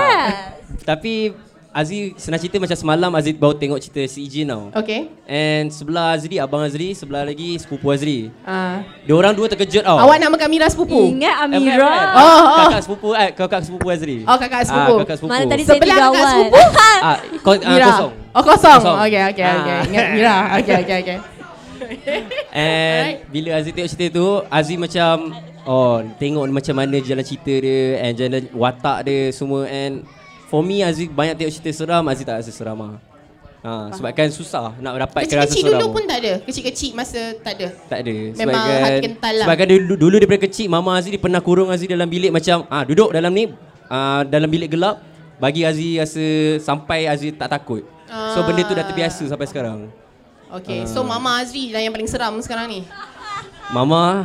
Tapi 0.83 1.33
Azri 1.79 2.11
senang 2.15 2.35
cerita 2.37 2.59
macam 2.59 2.75
semalam 2.75 3.07
Azri 3.15 3.31
baru 3.31 3.55
tengok 3.55 3.79
cerita 3.79 4.03
si 4.05 4.27
Ijin 4.27 4.45
tau. 4.45 4.67
Okay. 4.75 5.07
And 5.23 5.71
sebelah 5.71 6.11
Azri, 6.11 6.35
abang 6.35 6.59
Azri, 6.59 6.91
sebelah 6.91 7.23
lagi 7.23 7.55
sepupu 7.55 7.87
Azri. 7.87 8.27
Uh, 8.43 8.83
Dia 9.07 9.15
orang 9.15 9.31
dua 9.31 9.47
terkejut 9.47 9.79
tau. 9.79 9.95
Awak 9.95 10.15
nak 10.19 10.29
makan 10.35 10.47
Mira 10.51 10.67
sepupu? 10.67 11.15
Ingat 11.15 11.35
Eh, 11.39 11.43
Amira. 11.47 11.79
bukan, 11.79 11.87
bukan. 11.87 12.07
Oh, 12.13 12.27
oh. 12.27 12.57
Kakak 12.59 12.81
sepupu 12.83 13.07
eh, 13.15 13.29
kakak 13.31 13.61
sepupu 13.63 13.87
Azri. 13.87 14.17
Oh, 14.27 14.35
kakak 14.35 14.61
sepupu. 14.67 14.91
Ah, 14.91 14.99
kakak 15.01 15.15
sepupu. 15.15 15.31
Mana 15.31 15.45
tadi 15.47 15.63
Sebelah 15.63 15.79
saya 15.79 15.79
kakak 15.79 16.11
tiga 16.11 16.27
sepupu? 16.27 16.59
awal. 16.59 16.69
Ah, 16.99 17.15
ko, 17.39 17.49
ah, 17.55 17.71
Mira. 17.71 17.87
kosong. 17.87 18.11
Oh, 18.29 18.43
kosong. 18.43 18.79
Kosong. 18.83 18.97
Okay, 19.07 19.21
okay, 19.31 19.45
okay. 19.47 19.71
Ah. 19.71 19.87
Ingat 19.87 20.05
Mira. 20.11 20.35
Okay, 20.59 20.75
okay, 20.83 20.97
okay. 20.99 21.17
And 22.51 23.23
bila 23.31 23.49
Azri 23.55 23.71
tengok 23.71 23.89
cerita 23.89 24.05
tu, 24.13 24.27
Azri 24.51 24.75
macam 24.75 25.31
oh, 25.63 26.03
tengok 26.17 26.43
macam 26.49 26.75
mana 26.75 26.99
jalan 26.99 27.23
cerita 27.23 27.53
dia 27.55 28.03
and 28.03 28.13
jalan 28.13 28.43
watak 28.51 29.07
dia 29.07 29.31
semua 29.31 29.63
and 29.63 30.03
for 30.49 30.59
me 30.59 30.81
Azri 30.81 31.05
banyak 31.07 31.37
tengok 31.37 31.53
cerita 31.53 31.71
seram, 31.71 32.03
Azri 32.03 32.25
tak 32.25 32.41
rasa 32.41 32.49
seram 32.49 32.79
ah. 32.79 32.95
Ha, 33.59 33.91
sebab 33.91 34.11
kan 34.13 34.31
susah 34.31 34.71
nak 34.79 34.95
dapatkan 34.97 35.35
rasa 35.35 35.51
Kecil-kecil 35.51 35.63
seram. 35.67 35.79
dulu 35.83 35.87
pun 35.91 36.03
tak 36.05 36.17
ada. 36.17 36.33
Kecil-kecil 36.41 36.89
masa 36.93 37.21
tak 37.37 37.53
ada. 37.53 37.67
Tak 37.85 37.99
ada. 38.01 38.15
Memang 38.33 38.39
Sebabkan- 38.55 38.79
hati 38.81 38.99
kental 39.03 39.33
lah. 39.35 39.45
Sebabkan 39.45 39.67
dulu, 39.67 39.93
dulu 39.99 40.15
daripada 40.15 40.39
kecil 40.41 40.67
Mama 40.67 40.91
Azri 40.95 41.11
dia 41.11 41.19
pernah 41.19 41.39
kurung 41.39 41.67
Azri 41.67 41.85
dalam 41.85 42.07
bilik 42.07 42.31
macam 42.31 42.63
ah 42.67 42.81
duduk 42.81 43.11
dalam 43.11 43.27
ni 43.29 43.51
ah 43.85 44.23
dalam 44.23 44.47
bilik 44.47 44.71
gelap 44.71 45.03
bagi 45.37 45.67
Azri 45.67 45.99
rasa 45.99 46.23
sampai 46.57 47.05
Azri 47.05 47.29
tak 47.31 47.51
takut. 47.51 47.83
So 48.07 48.41
benda 48.41 48.63
tu 48.63 48.71
dah 48.71 48.81
terbiasa 48.81 49.27
sampai 49.27 49.45
sekarang. 49.45 49.91
Okay, 50.49 50.87
so 50.87 51.03
Mama 51.03 51.37
Azri 51.37 51.69
lah 51.69 51.77
yang 51.77 51.91
paling 51.91 52.07
seram 52.07 52.39
sekarang 52.39 52.65
ni. 52.65 52.81
Mama 53.69 54.23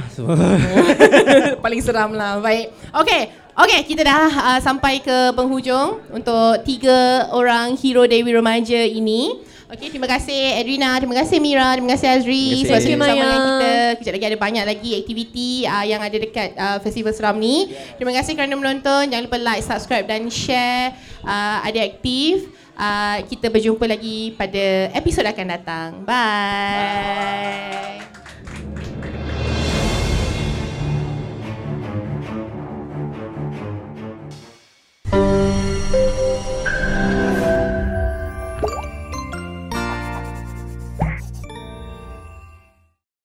paling 1.64 1.82
seram 1.82 2.14
lah. 2.14 2.38
Baik. 2.38 2.70
Okay. 3.02 3.22
Okay, 3.54 3.86
kita 3.86 4.02
dah 4.02 4.26
uh, 4.34 4.58
sampai 4.58 4.98
ke 4.98 5.30
penghujung 5.30 6.02
untuk 6.10 6.58
tiga 6.66 7.30
orang 7.30 7.78
hero 7.78 8.02
Dewi 8.02 8.34
Remaja 8.34 8.82
ini. 8.82 9.46
Okay, 9.70 9.94
terima 9.94 10.10
kasih 10.10 10.58
Edrina, 10.58 10.98
terima 10.98 11.14
kasih 11.22 11.38
Mira, 11.38 11.78
terima 11.78 11.94
kasih 11.94 12.18
Azri 12.18 12.26
Terima 12.26 12.58
kasih. 12.58 12.66
sebab 12.66 12.80
sudi 12.82 12.94
bersama 12.98 13.14
dengan 13.14 13.38
kita. 13.46 13.72
Kejap 14.02 14.12
lagi 14.18 14.26
ada 14.26 14.38
banyak 14.42 14.64
lagi 14.66 14.90
aktiviti 14.98 15.50
uh, 15.70 15.86
yang 15.86 16.02
ada 16.02 16.16
dekat 16.18 16.50
uh, 16.58 16.82
Festival 16.82 17.14
Seram 17.14 17.38
ni. 17.38 17.70
Terima 17.94 18.10
kasih 18.10 18.34
kerana 18.34 18.58
menonton. 18.58 19.06
Jangan 19.06 19.22
lupa 19.22 19.38
like, 19.38 19.62
subscribe 19.62 20.06
dan 20.10 20.26
share. 20.26 20.90
Uh, 21.22 21.62
ada 21.62 21.78
aktif. 21.86 22.50
Uh, 22.74 23.22
kita 23.30 23.54
berjumpa 23.54 23.86
lagi 23.86 24.34
pada 24.34 24.90
episod 24.98 25.22
akan 25.22 25.46
datang. 25.46 26.02
Bye. 26.02 27.14